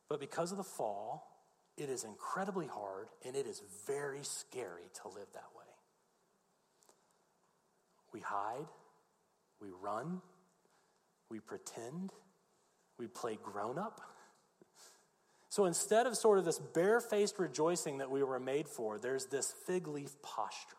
But 0.08 0.20
because 0.20 0.52
of 0.52 0.56
the 0.56 0.64
fall, 0.64 1.28
it 1.76 1.90
is 1.90 2.04
incredibly 2.04 2.66
hard 2.66 3.08
and 3.24 3.34
it 3.34 3.46
is 3.46 3.60
very 3.86 4.22
scary 4.22 4.88
to 5.02 5.08
live 5.08 5.26
that 5.34 5.48
way. 5.56 5.64
We 8.12 8.20
hide, 8.20 8.66
we 9.60 9.68
run, 9.82 10.20
we 11.30 11.40
pretend, 11.40 12.12
we 12.98 13.06
play 13.06 13.38
grown 13.42 13.78
up. 13.78 14.00
So 15.50 15.64
instead 15.64 16.06
of 16.06 16.16
sort 16.16 16.38
of 16.38 16.44
this 16.44 16.58
barefaced 16.58 17.38
rejoicing 17.38 17.98
that 17.98 18.10
we 18.10 18.22
were 18.22 18.38
made 18.38 18.68
for, 18.68 18.98
there's 18.98 19.26
this 19.26 19.54
fig 19.66 19.88
leaf 19.88 20.10
posturing. 20.22 20.78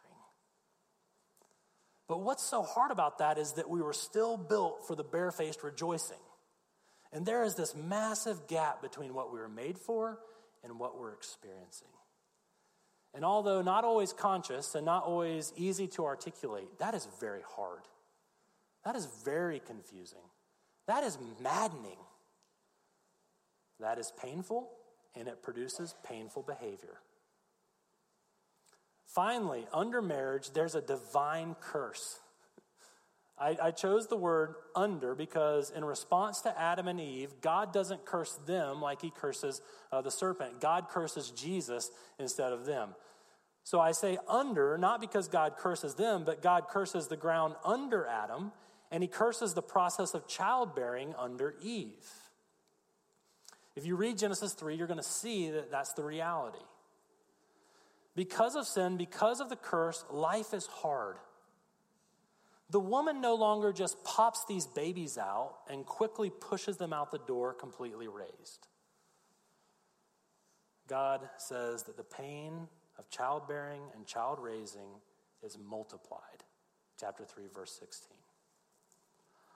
But 2.07 2.21
what's 2.21 2.43
so 2.43 2.63
hard 2.63 2.91
about 2.91 3.19
that 3.19 3.37
is 3.37 3.53
that 3.53 3.69
we 3.69 3.81
were 3.81 3.93
still 3.93 4.35
built 4.35 4.87
for 4.87 4.95
the 4.95 5.03
barefaced 5.03 5.63
rejoicing. 5.63 6.17
And 7.11 7.25
there 7.25 7.43
is 7.43 7.55
this 7.55 7.75
massive 7.75 8.47
gap 8.47 8.81
between 8.81 9.13
what 9.13 9.31
we 9.31 9.39
were 9.39 9.49
made 9.49 9.77
for 9.77 10.19
and 10.63 10.79
what 10.79 10.99
we're 10.99 11.13
experiencing. 11.13 11.87
And 13.13 13.25
although 13.25 13.61
not 13.61 13.83
always 13.83 14.13
conscious 14.13 14.75
and 14.75 14.85
not 14.85 15.03
always 15.03 15.51
easy 15.55 15.87
to 15.87 16.05
articulate, 16.05 16.67
that 16.79 16.93
is 16.93 17.07
very 17.19 17.41
hard. 17.55 17.81
That 18.85 18.95
is 18.95 19.07
very 19.25 19.59
confusing. 19.59 20.19
That 20.87 21.03
is 21.03 21.17
maddening. 21.41 21.97
That 23.79 23.97
is 23.97 24.11
painful 24.21 24.69
and 25.15 25.27
it 25.27 25.41
produces 25.41 25.95
painful 26.07 26.43
behavior. 26.43 26.99
Finally, 29.05 29.65
under 29.73 30.01
marriage, 30.01 30.51
there's 30.51 30.75
a 30.75 30.81
divine 30.81 31.55
curse. 31.59 32.19
I, 33.39 33.57
I, 33.61 33.71
chose 33.71 34.07
the 34.07 34.17
word 34.17 34.55
under 34.75 35.15
because, 35.15 35.69
in 35.69 35.85
response 35.85 36.41
to 36.41 36.59
Adam 36.59 36.87
and 36.87 36.99
Eve, 36.99 37.31
God 37.41 37.71
doesn't 37.71 38.05
curse 38.05 38.37
them 38.45 38.81
like 38.81 39.01
he 39.01 39.11
curses 39.11 39.61
uh, 39.91 40.01
the 40.01 40.11
serpent. 40.11 40.59
God 40.59 40.89
curses 40.89 41.31
Jesus 41.31 41.89
instead 42.19 42.51
of 42.51 42.65
them. 42.65 42.89
So 43.63 43.79
I 43.79 43.91
say 43.91 44.17
under, 44.27 44.77
not 44.77 44.99
because 44.99 45.27
God 45.27 45.55
curses 45.57 45.95
them, 45.95 46.23
but 46.25 46.41
God 46.41 46.67
curses 46.69 47.07
the 47.07 47.17
ground 47.17 47.55
under 47.63 48.05
Adam, 48.05 48.51
and 48.91 49.03
he 49.03 49.07
curses 49.07 49.53
the 49.53 49.61
process 49.61 50.13
of 50.13 50.27
childbearing 50.27 51.13
under 51.17 51.55
Eve. 51.61 52.07
If 53.75 53.85
you 53.85 53.95
read 53.95 54.17
Genesis 54.17 54.53
3, 54.53 54.75
you're 54.75 54.87
going 54.87 54.97
to 54.97 55.03
see 55.03 55.51
that 55.51 55.71
that's 55.71 55.93
the 55.93 56.03
reality. 56.03 56.57
Because 58.15 58.55
of 58.55 58.65
sin, 58.65 58.97
because 58.97 59.39
of 59.39 59.49
the 59.49 59.55
curse, 59.55 60.03
life 60.11 60.53
is 60.53 60.65
hard. 60.65 61.15
The 62.69 62.79
woman 62.79 63.19
no 63.19 63.35
longer 63.35 63.73
just 63.73 64.03
pops 64.03 64.45
these 64.47 64.67
babies 64.67 65.17
out 65.17 65.55
and 65.69 65.85
quickly 65.85 66.29
pushes 66.29 66.77
them 66.77 66.93
out 66.93 67.11
the 67.11 67.17
door 67.17 67.53
completely 67.53 68.07
raised. 68.07 68.67
God 70.87 71.27
says 71.37 71.83
that 71.83 71.97
the 71.97 72.03
pain 72.03 72.67
of 72.97 73.09
childbearing 73.09 73.81
and 73.95 74.05
child 74.05 74.39
raising 74.39 74.89
is 75.43 75.57
multiplied. 75.57 76.43
Chapter 76.99 77.23
3, 77.23 77.45
verse 77.53 77.71
16. 77.79 78.17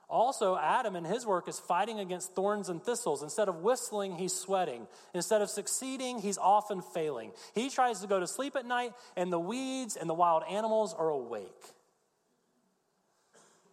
Also, 0.08 0.56
Adam 0.56 0.96
in 0.96 1.04
his 1.04 1.26
work 1.26 1.48
is 1.48 1.58
fighting 1.58 1.98
against 1.98 2.34
thorns 2.34 2.68
and 2.68 2.82
thistles. 2.82 3.22
Instead 3.22 3.48
of 3.48 3.56
whistling, 3.62 4.16
he's 4.16 4.34
sweating. 4.34 4.86
Instead 5.14 5.40
of 5.40 5.48
succeeding, 5.48 6.18
he's 6.18 6.38
often 6.38 6.82
failing. 6.82 7.32
He 7.54 7.70
tries 7.70 8.00
to 8.00 8.06
go 8.06 8.20
to 8.20 8.26
sleep 8.26 8.54
at 8.54 8.66
night, 8.66 8.92
and 9.16 9.32
the 9.32 9.40
weeds 9.40 9.96
and 9.96 10.08
the 10.08 10.14
wild 10.14 10.42
animals 10.48 10.94
are 10.94 11.08
awake. 11.08 11.73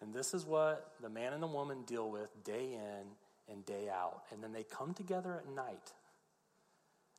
And 0.01 0.13
this 0.13 0.33
is 0.33 0.45
what 0.45 0.93
the 1.01 1.09
man 1.09 1.33
and 1.33 1.43
the 1.43 1.47
woman 1.47 1.83
deal 1.83 2.09
with 2.09 2.43
day 2.43 2.73
in 2.73 3.53
and 3.53 3.65
day 3.65 3.87
out. 3.89 4.23
And 4.31 4.43
then 4.43 4.51
they 4.51 4.63
come 4.63 4.93
together 4.93 5.35
at 5.35 5.53
night 5.53 5.93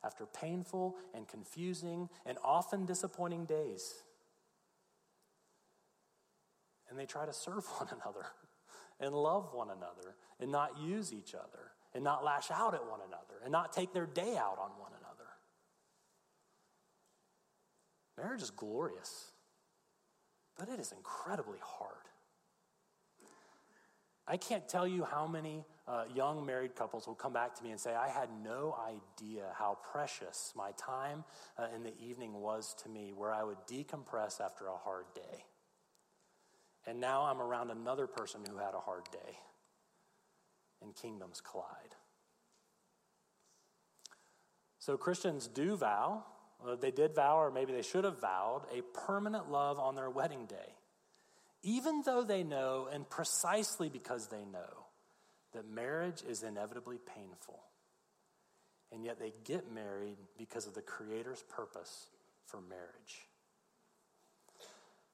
after 0.05 0.27
painful 0.27 0.97
and 1.14 1.29
confusing 1.29 2.09
and 2.27 2.38
often 2.42 2.85
disappointing 2.85 3.45
days. 3.45 3.95
And 6.90 6.99
they 6.99 7.07
try 7.07 7.25
to 7.25 7.33
serve 7.33 7.64
one 7.79 7.88
another 7.88 8.27
and 9.01 9.14
love 9.14 9.51
one 9.53 9.68
another 9.71 10.16
and 10.40 10.51
not 10.51 10.79
use 10.79 11.12
each 11.12 11.35
other 11.35 11.71
and 11.95 12.03
not 12.03 12.25
lash 12.25 12.51
out 12.51 12.75
at 12.75 12.85
one 12.87 13.01
another 13.07 13.40
and 13.45 13.53
not 13.53 13.73
take 13.73 13.92
their 13.92 14.07
day 14.07 14.37
out 14.37 14.59
on 14.61 14.71
one 14.79 14.90
another. 14.99 15.29
Marriage 18.18 18.42
is 18.42 18.51
glorious, 18.51 19.31
but 20.59 20.68
it 20.68 20.81
is 20.81 20.92
incredibly 20.92 21.59
hard. 21.62 22.01
I 24.26 24.37
can't 24.37 24.68
tell 24.68 24.87
you 24.87 25.04
how 25.04 25.26
many 25.26 25.64
uh, 25.88 26.04
young 26.14 26.46
married 26.46 26.76
couples 26.76 27.06
will 27.06 27.14
come 27.14 27.32
back 27.32 27.54
to 27.56 27.64
me 27.64 27.70
and 27.70 27.80
say, 27.80 27.94
I 27.94 28.08
had 28.08 28.28
no 28.44 28.76
idea 28.87 29.46
how 29.54 29.78
precious 29.92 30.52
my 30.56 30.70
time 30.76 31.24
uh, 31.58 31.66
in 31.74 31.82
the 31.82 31.92
evening 31.98 32.35
was 32.35 32.74
to 32.85 32.88
me, 32.88 33.12
where 33.14 33.32
I 33.32 33.42
would 33.42 33.58
decompress 33.66 34.40
after 34.40 34.66
a 34.66 34.76
hard 34.76 35.06
day. 35.14 35.44
And 36.87 37.00
now 37.00 37.24
I'm 37.24 37.40
around 37.40 37.70
another 37.70 38.06
person 38.06 38.42
who 38.48 38.58
had 38.58 38.74
a 38.74 38.80
hard 38.80 39.04
day, 39.12 39.38
and 40.80 40.94
kingdoms 40.94 41.40
collide. 41.40 41.96
So 44.78 44.96
Christians 44.96 45.48
do 45.48 45.76
vow, 45.76 46.24
uh, 46.66 46.76
they 46.76 46.90
did 46.90 47.14
vow, 47.14 47.38
or 47.38 47.50
maybe 47.50 47.72
they 47.72 47.82
should 47.82 48.04
have 48.04 48.20
vowed, 48.20 48.62
a 48.72 48.82
permanent 49.06 49.50
love 49.50 49.78
on 49.78 49.94
their 49.94 50.11
wedding 50.11 50.46
day, 50.46 50.74
even 51.62 52.03
though 52.05 52.25
they 52.25 52.42
know, 52.42 52.88
and 52.92 53.09
precisely 53.09 53.88
because 53.88 54.29
they 54.29 54.44
know, 54.44 54.87
that 55.55 55.68
marriage 55.68 56.22
is 56.29 56.42
inevitably 56.42 56.98
painful. 57.14 57.61
And 58.90 59.05
yet 59.05 59.18
they 59.18 59.33
get 59.44 59.72
married 59.72 60.16
because 60.37 60.66
of 60.66 60.75
the 60.75 60.83
Creator's 60.83 61.42
purpose 61.48 62.09
for 62.46 62.61
marriage. 62.61 63.26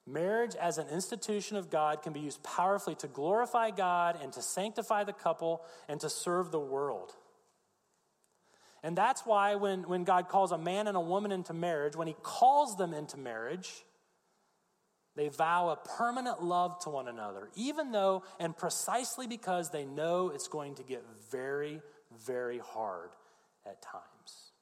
Marriage 0.07 0.55
as 0.57 0.79
an 0.79 0.89
institution 0.89 1.57
of 1.57 1.71
God 1.71 2.03
can 2.03 2.13
be 2.13 2.21
used 2.21 2.43
powerfully 2.43 2.97
to 2.97 3.09
glorify 3.09 3.71
God 3.71 4.19
and 4.23 4.33
to 4.33 4.43
sanctify 4.43 5.05
the 5.05 5.13
couple 5.13 5.63
and 5.87 6.01
to 6.01 6.09
serve 6.09 6.51
the 6.51 6.59
world. 6.59 7.13
And 8.83 8.97
that's 8.97 9.27
why 9.27 9.57
when, 9.57 9.83
when 9.83 10.05
God 10.05 10.29
calls 10.29 10.51
a 10.51 10.59
man 10.59 10.87
and 10.87 10.97
a 10.97 11.01
woman 11.01 11.31
into 11.31 11.53
marriage, 11.53 11.95
when 11.95 12.07
he 12.07 12.17
calls 12.23 12.77
them 12.77 12.95
into 12.95 13.19
marriage, 13.19 13.71
they 15.19 15.27
vow 15.27 15.71
a 15.71 15.77
permanent 15.77 16.45
love 16.45 16.79
to 16.79 16.91
one 16.91 17.09
another, 17.09 17.49
even 17.57 17.91
though 17.91 18.23
and 18.39 18.57
precisely 18.57 19.27
because 19.27 19.71
they 19.71 19.85
know 19.85 20.31
it's 20.33 20.47
going 20.47 20.77
to 20.77 20.85
get 20.85 21.03
very, 21.33 21.83
very 22.25 22.59
hard 22.59 23.11
at 23.67 23.83
times. 23.83 24.53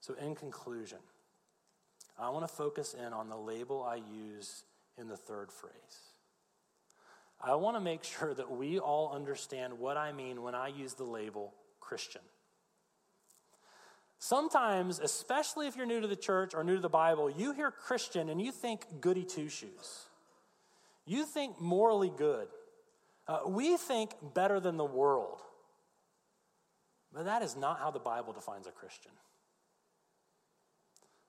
So, 0.00 0.14
in 0.14 0.36
conclusion, 0.36 0.98
I 2.16 2.30
want 2.30 2.46
to 2.46 2.54
focus 2.54 2.94
in 2.94 3.12
on 3.12 3.28
the 3.28 3.36
label 3.36 3.82
I 3.82 3.96
use 3.96 4.62
in 4.96 5.08
the 5.08 5.16
third 5.16 5.50
phrase. 5.50 5.72
I 7.40 7.56
want 7.56 7.76
to 7.76 7.80
make 7.80 8.04
sure 8.04 8.34
that 8.34 8.52
we 8.52 8.78
all 8.78 9.12
understand 9.12 9.80
what 9.80 9.96
I 9.96 10.12
mean 10.12 10.42
when 10.42 10.54
I 10.54 10.68
use 10.68 10.94
the 10.94 11.02
label 11.02 11.54
Christian. 11.80 12.22
Sometimes, 14.24 15.00
especially 15.00 15.66
if 15.66 15.74
you're 15.74 15.84
new 15.84 16.00
to 16.00 16.06
the 16.06 16.14
church 16.14 16.54
or 16.54 16.62
new 16.62 16.76
to 16.76 16.80
the 16.80 16.88
Bible, 16.88 17.28
you 17.28 17.50
hear 17.50 17.72
Christian 17.72 18.28
and 18.28 18.40
you 18.40 18.52
think 18.52 19.00
goody 19.00 19.24
two 19.24 19.48
shoes. 19.48 20.06
You 21.04 21.26
think 21.26 21.60
morally 21.60 22.12
good. 22.16 22.46
Uh, 23.26 23.40
we 23.48 23.76
think 23.76 24.12
better 24.32 24.60
than 24.60 24.76
the 24.76 24.84
world. 24.84 25.40
But 27.12 27.24
that 27.24 27.42
is 27.42 27.56
not 27.56 27.80
how 27.80 27.90
the 27.90 27.98
Bible 27.98 28.32
defines 28.32 28.68
a 28.68 28.70
Christian. 28.70 29.10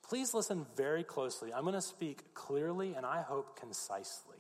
Please 0.08 0.36
listen 0.36 0.68
very 0.78 1.04
closely. 1.04 1.52
I'm 1.52 1.64
going 1.64 1.74
to 1.74 1.82
speak 1.82 2.36
clearly 2.36 2.94
and 2.94 3.08
I 3.08 3.24
hope 3.24 3.60
concisely. 3.60 4.38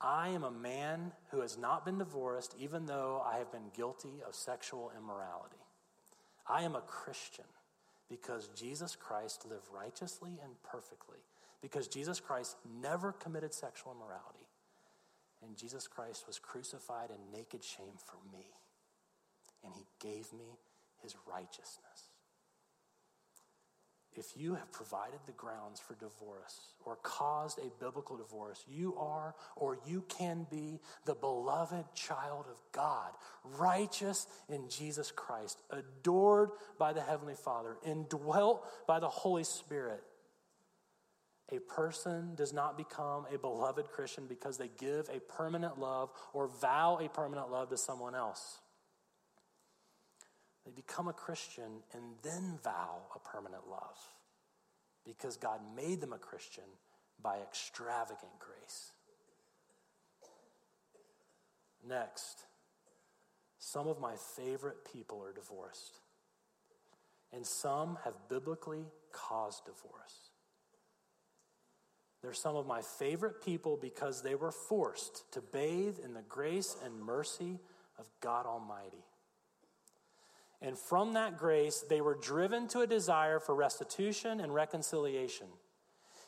I 0.00 0.30
am 0.30 0.42
a 0.42 0.50
man 0.50 1.12
who 1.32 1.42
has 1.42 1.58
not 1.58 1.84
been 1.84 1.98
divorced, 1.98 2.54
even 2.58 2.86
though 2.86 3.22
I 3.30 3.36
have 3.36 3.52
been 3.52 3.68
guilty 3.76 4.22
of 4.26 4.34
sexual 4.34 4.90
immorality. 4.96 5.61
I 6.52 6.62
am 6.62 6.76
a 6.76 6.82
Christian 6.82 7.46
because 8.10 8.50
Jesus 8.54 8.94
Christ 8.94 9.46
lived 9.48 9.66
righteously 9.74 10.38
and 10.44 10.52
perfectly, 10.62 11.20
because 11.62 11.88
Jesus 11.88 12.20
Christ 12.20 12.56
never 12.82 13.12
committed 13.12 13.54
sexual 13.54 13.92
immorality, 13.96 14.46
and 15.42 15.56
Jesus 15.56 15.88
Christ 15.88 16.26
was 16.26 16.38
crucified 16.38 17.08
in 17.08 17.32
naked 17.32 17.64
shame 17.64 17.96
for 18.04 18.18
me, 18.36 18.44
and 19.64 19.72
he 19.74 19.86
gave 19.98 20.30
me 20.34 20.58
his 21.02 21.16
righteousness 21.26 22.11
if 24.16 24.36
you 24.36 24.54
have 24.54 24.70
provided 24.72 25.20
the 25.26 25.32
grounds 25.32 25.80
for 25.80 25.94
divorce 25.94 26.74
or 26.84 26.96
caused 27.02 27.58
a 27.58 27.70
biblical 27.82 28.16
divorce, 28.16 28.64
you 28.68 28.94
are 28.96 29.34
or 29.56 29.78
you 29.86 30.04
can 30.08 30.46
be 30.50 30.80
the 31.04 31.14
beloved 31.14 31.84
child 31.94 32.46
of 32.48 32.56
God, 32.72 33.10
righteous 33.58 34.26
in 34.48 34.68
Jesus 34.68 35.10
Christ, 35.10 35.62
adored 35.70 36.50
by 36.78 36.92
the 36.92 37.00
Heavenly 37.00 37.34
Father, 37.34 37.76
indwelt 37.84 38.66
by 38.86 39.00
the 39.00 39.08
Holy 39.08 39.44
Spirit. 39.44 40.02
A 41.50 41.58
person 41.58 42.34
does 42.34 42.52
not 42.52 42.78
become 42.78 43.26
a 43.32 43.38
beloved 43.38 43.88
Christian 43.88 44.26
because 44.26 44.56
they 44.56 44.70
give 44.78 45.08
a 45.10 45.20
permanent 45.20 45.78
love 45.78 46.10
or 46.32 46.48
vow 46.48 46.98
a 46.98 47.08
permanent 47.08 47.50
love 47.50 47.68
to 47.70 47.76
someone 47.76 48.14
else. 48.14 48.58
They 50.64 50.70
become 50.70 51.08
a 51.08 51.12
Christian 51.12 51.82
and 51.92 52.02
then 52.22 52.58
vow 52.62 53.02
a 53.14 53.18
permanent 53.18 53.68
love 53.68 53.98
because 55.04 55.36
God 55.36 55.60
made 55.74 56.00
them 56.00 56.12
a 56.12 56.18
Christian 56.18 56.64
by 57.20 57.38
extravagant 57.38 58.38
grace. 58.38 58.92
Next, 61.86 62.44
some 63.58 63.88
of 63.88 64.00
my 64.00 64.14
favorite 64.36 64.78
people 64.92 65.22
are 65.22 65.32
divorced, 65.32 65.98
and 67.32 67.44
some 67.46 67.98
have 68.04 68.14
biblically 68.28 68.84
caused 69.12 69.64
divorce. 69.64 70.30
They're 72.22 72.32
some 72.32 72.54
of 72.54 72.68
my 72.68 72.82
favorite 72.82 73.42
people 73.44 73.76
because 73.80 74.22
they 74.22 74.36
were 74.36 74.52
forced 74.52 75.32
to 75.32 75.40
bathe 75.40 75.98
in 76.04 76.14
the 76.14 76.22
grace 76.22 76.76
and 76.84 77.00
mercy 77.00 77.58
of 77.98 78.08
God 78.20 78.46
Almighty. 78.46 79.04
And 80.62 80.78
from 80.78 81.14
that 81.14 81.36
grace, 81.36 81.84
they 81.90 82.00
were 82.00 82.14
driven 82.14 82.68
to 82.68 82.80
a 82.80 82.86
desire 82.86 83.40
for 83.40 83.54
restitution 83.54 84.40
and 84.40 84.54
reconciliation. 84.54 85.48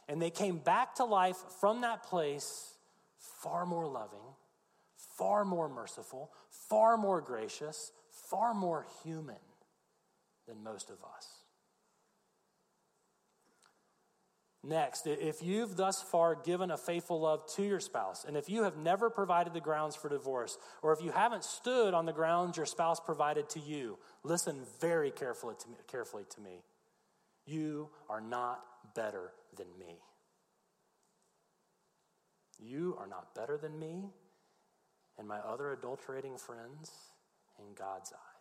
And 0.09 0.21
they 0.21 0.31
came 0.31 0.59
back 0.59 0.97
to 0.97 1.05
life 1.05 1.39
from 1.61 1.83
that 1.83 2.03
place 2.03 2.75
far 3.17 3.65
more 3.65 3.87
loving, 3.87 4.19
far 5.17 5.45
more 5.45 5.69
merciful, 5.69 6.33
far 6.69 6.97
more 6.97 7.21
gracious, 7.21 7.93
far 8.11 8.55
more 8.55 8.87
human 9.05 9.37
than 10.49 10.63
most 10.63 10.91
of 10.91 10.97
us. 11.17 11.34
Next, 14.67 15.07
if 15.07 15.43
you've 15.43 15.77
thus 15.77 16.01
far 16.01 16.35
given 16.35 16.71
a 16.71 16.79
faithful 16.79 17.21
love 17.21 17.45
to 17.57 17.63
your 17.63 17.81
spouse, 17.81 18.25
and 18.25 18.35
if 18.35 18.49
you 18.49 18.63
have 18.63 18.79
never 18.79 19.11
provided 19.11 19.53
the 19.53 19.61
grounds 19.61 19.95
for 19.95 20.09
divorce, 20.09 20.57
or 20.83 20.95
if 20.95 21.03
you 21.03 21.11
haven't 21.11 21.45
stood 21.45 21.93
on 21.93 22.07
the 22.07 22.15
grounds 22.15 22.57
your 22.57 22.65
spouse 22.65 22.99
provided 22.99 23.51
to 23.51 23.61
you, 23.61 23.99
listen 24.23 24.63
very 24.81 25.11
carefully 25.11 25.55
to 25.61 25.69
me. 25.69 25.77
Carefully 25.87 26.25
to 26.35 26.41
me. 26.41 26.63
You 27.45 27.91
are 28.09 28.23
not 28.23 28.65
better 28.95 29.33
than 29.55 29.67
me. 29.79 29.99
You 32.59 32.97
are 32.99 33.07
not 33.07 33.35
better 33.35 33.59
than 33.59 33.79
me 33.79 34.13
and 35.19 35.29
my 35.29 35.41
other 35.41 35.73
adulterating 35.73 36.39
friends 36.39 36.91
in 37.59 37.75
God's 37.75 38.13
eyes. 38.13 38.34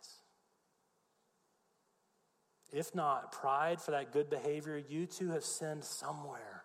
If 2.74 2.92
not 2.92 3.30
pride 3.30 3.80
for 3.80 3.92
that 3.92 4.12
good 4.12 4.28
behavior, 4.28 4.76
you 4.76 5.06
too 5.06 5.30
have 5.30 5.44
sinned 5.44 5.84
somewhere. 5.84 6.64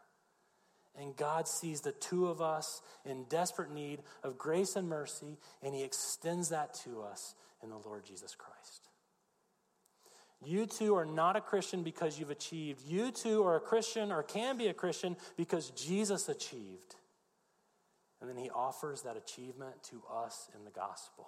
And 0.99 1.15
God 1.15 1.47
sees 1.47 1.81
the 1.81 1.91
two 1.91 2.27
of 2.27 2.41
us 2.41 2.81
in 3.05 3.25
desperate 3.29 3.71
need 3.71 4.01
of 4.23 4.35
grace 4.35 4.75
and 4.75 4.89
mercy, 4.89 5.37
and 5.61 5.75
He 5.75 5.83
extends 5.83 6.49
that 6.49 6.73
to 6.85 7.03
us 7.03 7.35
in 7.61 7.69
the 7.69 7.77
Lord 7.77 8.05
Jesus 8.05 8.33
Christ. 8.33 8.89
You 10.43 10.65
too 10.65 10.95
are 10.95 11.05
not 11.05 11.35
a 11.35 11.41
Christian 11.41 11.83
because 11.83 12.17
you've 12.17 12.31
achieved. 12.31 12.81
You 12.87 13.11
too 13.11 13.43
are 13.43 13.57
a 13.57 13.61
Christian 13.61 14.11
or 14.11 14.23
can 14.23 14.57
be 14.57 14.67
a 14.67 14.73
Christian 14.73 15.15
because 15.37 15.69
Jesus 15.71 16.27
achieved. 16.27 16.95
And 18.19 18.27
then 18.27 18.37
He 18.37 18.49
offers 18.49 19.03
that 19.03 19.15
achievement 19.15 19.83
to 19.91 20.01
us 20.11 20.49
in 20.57 20.65
the 20.65 20.71
gospel. 20.71 21.27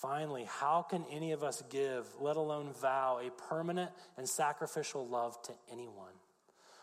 Finally, 0.00 0.46
how 0.48 0.82
can 0.88 1.04
any 1.10 1.32
of 1.32 1.42
us 1.42 1.62
give, 1.70 2.06
let 2.20 2.36
alone 2.36 2.72
vow, 2.80 3.18
a 3.20 3.30
permanent 3.48 3.90
and 4.16 4.28
sacrificial 4.28 5.06
love 5.06 5.40
to 5.42 5.52
anyone, 5.72 6.12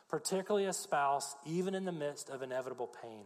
particularly 0.10 0.66
a 0.66 0.74
spouse, 0.74 1.36
even 1.46 1.76
in 1.76 1.86
the 1.86 1.92
midst 1.92 2.30
of 2.30 2.42
inevitable 2.42 2.92
pain? 3.02 3.24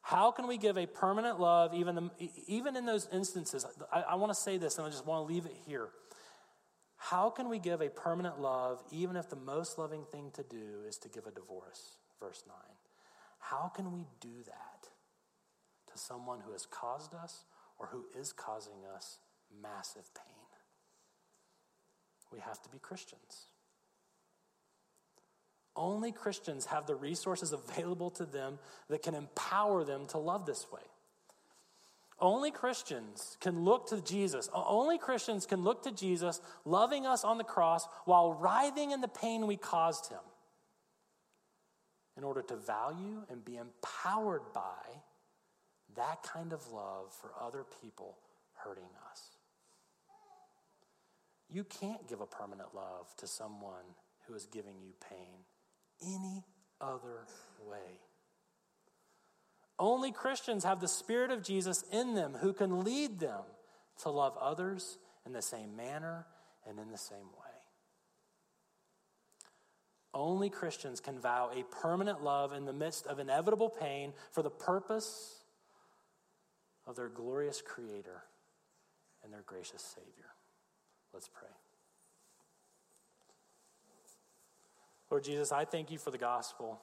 How 0.00 0.30
can 0.30 0.46
we 0.46 0.58
give 0.58 0.76
a 0.76 0.86
permanent 0.86 1.40
love, 1.40 1.74
even, 1.74 1.94
the, 1.94 2.10
even 2.46 2.76
in 2.76 2.84
those 2.84 3.08
instances? 3.10 3.66
I, 3.92 4.02
I 4.02 4.14
want 4.16 4.30
to 4.30 4.38
say 4.38 4.58
this 4.58 4.78
and 4.78 4.86
I 4.86 4.90
just 4.90 5.06
want 5.06 5.26
to 5.26 5.32
leave 5.32 5.46
it 5.46 5.56
here. 5.66 5.88
How 6.96 7.30
can 7.30 7.48
we 7.48 7.58
give 7.58 7.80
a 7.80 7.88
permanent 7.88 8.40
love, 8.40 8.82
even 8.92 9.16
if 9.16 9.28
the 9.28 9.36
most 9.36 9.76
loving 9.76 10.04
thing 10.12 10.30
to 10.34 10.42
do 10.42 10.82
is 10.86 10.98
to 10.98 11.08
give 11.08 11.26
a 11.26 11.30
divorce? 11.30 11.96
Verse 12.20 12.44
9. 12.46 12.56
How 13.38 13.72
can 13.74 13.92
we 13.92 14.06
do 14.20 14.42
that 14.46 14.88
to 15.92 15.98
someone 15.98 16.40
who 16.40 16.52
has 16.52 16.64
caused 16.66 17.14
us 17.14 17.44
or 17.78 17.86
who 17.86 18.04
is 18.18 18.32
causing 18.32 18.84
us 18.94 19.18
massive 19.62 20.12
pain. 20.14 20.34
We 22.34 22.40
have 22.40 22.60
to 22.62 22.68
be 22.68 22.78
Christians. 22.78 23.46
Only 25.76 26.10
Christians 26.10 26.66
have 26.66 26.86
the 26.86 26.96
resources 26.96 27.52
available 27.52 28.10
to 28.12 28.24
them 28.24 28.58
that 28.88 29.02
can 29.02 29.14
empower 29.14 29.84
them 29.84 30.06
to 30.06 30.18
love 30.18 30.44
this 30.44 30.66
way. 30.72 30.80
Only 32.20 32.50
Christians 32.50 33.36
can 33.40 33.64
look 33.64 33.88
to 33.88 34.00
Jesus. 34.00 34.48
Only 34.52 34.98
Christians 34.98 35.46
can 35.46 35.62
look 35.62 35.82
to 35.82 35.92
Jesus 35.92 36.40
loving 36.64 37.06
us 37.06 37.24
on 37.24 37.38
the 37.38 37.44
cross 37.44 37.86
while 38.04 38.32
writhing 38.32 38.92
in 38.92 39.00
the 39.00 39.08
pain 39.08 39.46
we 39.46 39.56
caused 39.56 40.10
him 40.10 40.20
in 42.16 42.24
order 42.24 42.42
to 42.42 42.56
value 42.56 43.22
and 43.30 43.44
be 43.44 43.56
empowered 43.56 44.42
by 44.52 45.02
that 45.96 46.22
kind 46.22 46.52
of 46.52 46.66
love 46.72 47.12
for 47.20 47.30
other 47.40 47.64
people 47.82 48.16
hurting 48.54 48.88
us. 49.10 49.22
You 51.50 51.64
can't 51.64 52.08
give 52.08 52.20
a 52.20 52.26
permanent 52.26 52.74
love 52.74 53.14
to 53.18 53.26
someone 53.26 53.84
who 54.26 54.34
is 54.34 54.46
giving 54.46 54.80
you 54.82 54.92
pain 55.08 55.44
any 56.02 56.44
other 56.80 57.26
way. 57.64 58.00
Only 59.78 60.12
Christians 60.12 60.64
have 60.64 60.80
the 60.80 60.88
Spirit 60.88 61.30
of 61.30 61.42
Jesus 61.42 61.84
in 61.92 62.14
them 62.14 62.34
who 62.40 62.52
can 62.52 62.84
lead 62.84 63.18
them 63.18 63.42
to 64.02 64.10
love 64.10 64.36
others 64.40 64.98
in 65.26 65.32
the 65.32 65.42
same 65.42 65.76
manner 65.76 66.26
and 66.68 66.78
in 66.78 66.90
the 66.90 66.98
same 66.98 67.18
way. 67.18 67.54
Only 70.12 70.48
Christians 70.48 71.00
can 71.00 71.18
vow 71.18 71.50
a 71.52 71.64
permanent 71.64 72.22
love 72.22 72.52
in 72.52 72.66
the 72.66 72.72
midst 72.72 73.06
of 73.08 73.18
inevitable 73.18 73.68
pain 73.68 74.12
for 74.30 74.42
the 74.42 74.50
purpose 74.50 75.43
of 76.86 76.96
their 76.96 77.08
glorious 77.08 77.62
Creator 77.62 78.22
and 79.22 79.32
their 79.32 79.42
gracious 79.46 79.82
Savior. 79.82 80.30
Let's 81.12 81.28
pray. 81.28 81.48
Lord 85.10 85.24
Jesus, 85.24 85.52
I 85.52 85.64
thank 85.64 85.90
you 85.90 85.98
for 85.98 86.10
the 86.10 86.18
gospel. 86.18 86.80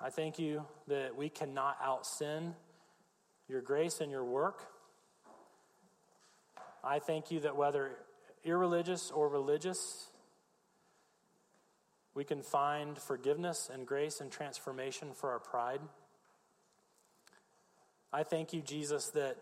I 0.00 0.10
thank 0.10 0.38
you 0.38 0.64
that 0.88 1.16
we 1.16 1.28
cannot 1.28 1.78
out 1.82 2.06
sin 2.06 2.54
your 3.48 3.60
grace 3.60 4.00
and 4.00 4.10
your 4.10 4.24
work. 4.24 4.62
I 6.82 6.98
thank 6.98 7.30
you 7.30 7.40
that 7.40 7.56
whether 7.56 7.92
irreligious 8.44 9.10
or 9.10 9.28
religious, 9.28 10.08
we 12.14 12.24
can 12.24 12.42
find 12.42 12.98
forgiveness 12.98 13.70
and 13.72 13.86
grace 13.86 14.20
and 14.20 14.30
transformation 14.30 15.12
for 15.14 15.30
our 15.30 15.38
pride. 15.38 15.80
I 18.12 18.24
thank 18.24 18.52
you, 18.52 18.60
Jesus, 18.60 19.08
that 19.10 19.36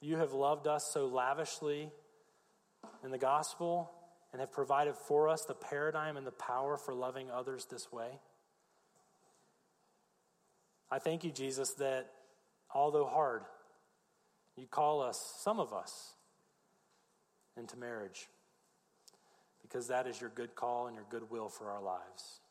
you 0.00 0.16
have 0.16 0.32
loved 0.32 0.66
us 0.66 0.90
so 0.92 1.06
lavishly 1.06 1.90
in 3.04 3.10
the 3.10 3.18
gospel 3.18 3.90
and 4.32 4.40
have 4.40 4.50
provided 4.50 4.94
for 4.94 5.28
us 5.28 5.44
the 5.44 5.54
paradigm 5.54 6.16
and 6.16 6.26
the 6.26 6.32
power 6.32 6.76
for 6.76 6.94
loving 6.94 7.30
others 7.30 7.66
this 7.70 7.92
way. 7.92 8.18
I 10.90 10.98
thank 10.98 11.22
you, 11.24 11.30
Jesus, 11.30 11.74
that 11.74 12.10
although 12.74 13.06
hard, 13.06 13.42
you 14.56 14.66
call 14.66 15.02
us, 15.02 15.36
some 15.40 15.60
of 15.60 15.72
us, 15.72 16.14
into 17.56 17.76
marriage 17.76 18.28
because 19.62 19.88
that 19.88 20.06
is 20.06 20.20
your 20.20 20.30
good 20.30 20.54
call 20.54 20.86
and 20.86 20.96
your 20.96 21.06
good 21.10 21.30
will 21.30 21.48
for 21.48 21.70
our 21.70 21.82
lives. 21.82 22.41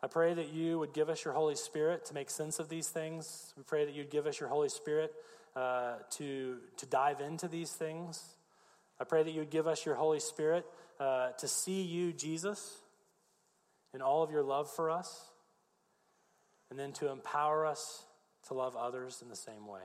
I 0.00 0.06
pray 0.06 0.32
that 0.32 0.52
you 0.52 0.78
would 0.78 0.92
give 0.92 1.08
us 1.08 1.24
your 1.24 1.34
Holy 1.34 1.56
Spirit 1.56 2.04
to 2.06 2.14
make 2.14 2.30
sense 2.30 2.60
of 2.60 2.68
these 2.68 2.88
things. 2.88 3.52
We 3.56 3.64
pray 3.64 3.84
that 3.84 3.94
you'd 3.94 4.10
give 4.10 4.26
us 4.26 4.38
your 4.38 4.48
Holy 4.48 4.68
Spirit 4.68 5.12
uh, 5.56 5.96
to, 6.10 6.58
to 6.76 6.86
dive 6.86 7.20
into 7.20 7.48
these 7.48 7.72
things. 7.72 8.22
I 9.00 9.04
pray 9.04 9.24
that 9.24 9.32
you 9.32 9.40
would 9.40 9.50
give 9.50 9.66
us 9.66 9.84
your 9.84 9.96
Holy 9.96 10.20
Spirit 10.20 10.66
uh, 11.00 11.30
to 11.38 11.48
see 11.48 11.82
you, 11.82 12.12
Jesus, 12.12 12.78
in 13.92 14.00
all 14.00 14.22
of 14.22 14.30
your 14.30 14.44
love 14.44 14.70
for 14.70 14.88
us, 14.88 15.32
and 16.70 16.78
then 16.78 16.92
to 16.92 17.10
empower 17.10 17.66
us 17.66 18.04
to 18.46 18.54
love 18.54 18.76
others 18.76 19.20
in 19.20 19.28
the 19.28 19.36
same 19.36 19.66
way. 19.66 19.82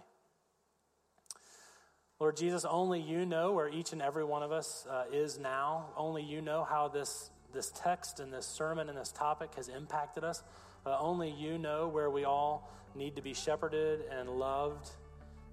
Lord 2.20 2.38
Jesus, 2.38 2.66
only 2.66 3.01
you 3.01 3.26
know 3.26 3.53
where 3.53 3.68
each 3.68 3.93
and 3.93 4.01
every 4.01 4.24
one 4.24 4.43
of 4.43 4.51
us 4.51 4.86
uh, 4.89 5.05
is 5.11 5.39
now. 5.39 5.88
Only 5.97 6.24
you 6.24 6.41
know 6.41 6.64
how 6.64 6.88
this 6.88 7.32
this 7.54 7.72
text 7.76 8.20
and 8.20 8.34
this 8.34 8.45
sermon 8.45 8.89
and 8.89 8.97
this 8.97 9.12
topic 9.12 9.54
has 9.56 9.70
impacted 9.70 10.24
us. 10.24 10.43
Uh, 10.86 10.97
only 10.99 11.30
you 11.30 11.58
know 11.58 11.88
where 11.88 12.10
we 12.10 12.26
all 12.26 12.70
need 12.95 13.16
to 13.16 13.22
be 13.22 13.34
shepherded 13.34 14.01
and 14.12 14.30
loved 14.30 14.89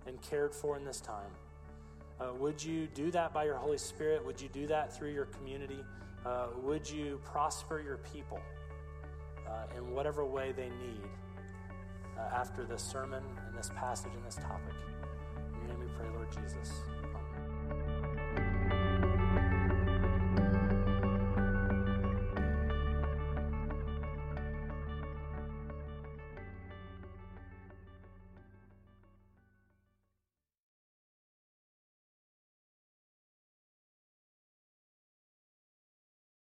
and 0.07 0.21
cared 0.23 0.55
for 0.55 0.77
in 0.77 0.85
this 0.85 1.01
time. 1.01 1.31
Uh, 2.21 2.35
would 2.35 2.63
you 2.63 2.87
do 2.95 3.11
that 3.11 3.33
by 3.33 3.45
your 3.45 3.57
Holy 3.57 3.79
Spirit? 3.79 4.25
Would 4.25 4.41
you 4.41 4.49
do 4.49 4.67
that 4.67 4.95
through 4.95 5.13
your 5.13 5.27
community? 5.27 5.79
Uh, 6.27 6.49
would 6.63 6.89
you 6.89 7.19
prosper 7.25 7.81
your 7.81 7.97
people 8.13 8.41
uh, 9.49 9.77
in 9.77 9.93
whatever 9.93 10.25
way 10.25 10.53
they 10.53 10.69
need 10.69 11.09
uh, 12.19 12.35
after 12.35 12.65
this 12.65 12.83
sermon 12.83 13.23
and 13.47 13.57
this 13.57 13.71
passage 13.75 14.13
and 14.15 14.25
this 14.27 14.37
topic? 14.37 14.75
In 15.55 15.69
your 15.69 15.69
name 15.69 15.81
we 15.81 15.87
pray, 15.97 16.09
Lord 16.15 16.29
Jesus. 16.31 16.83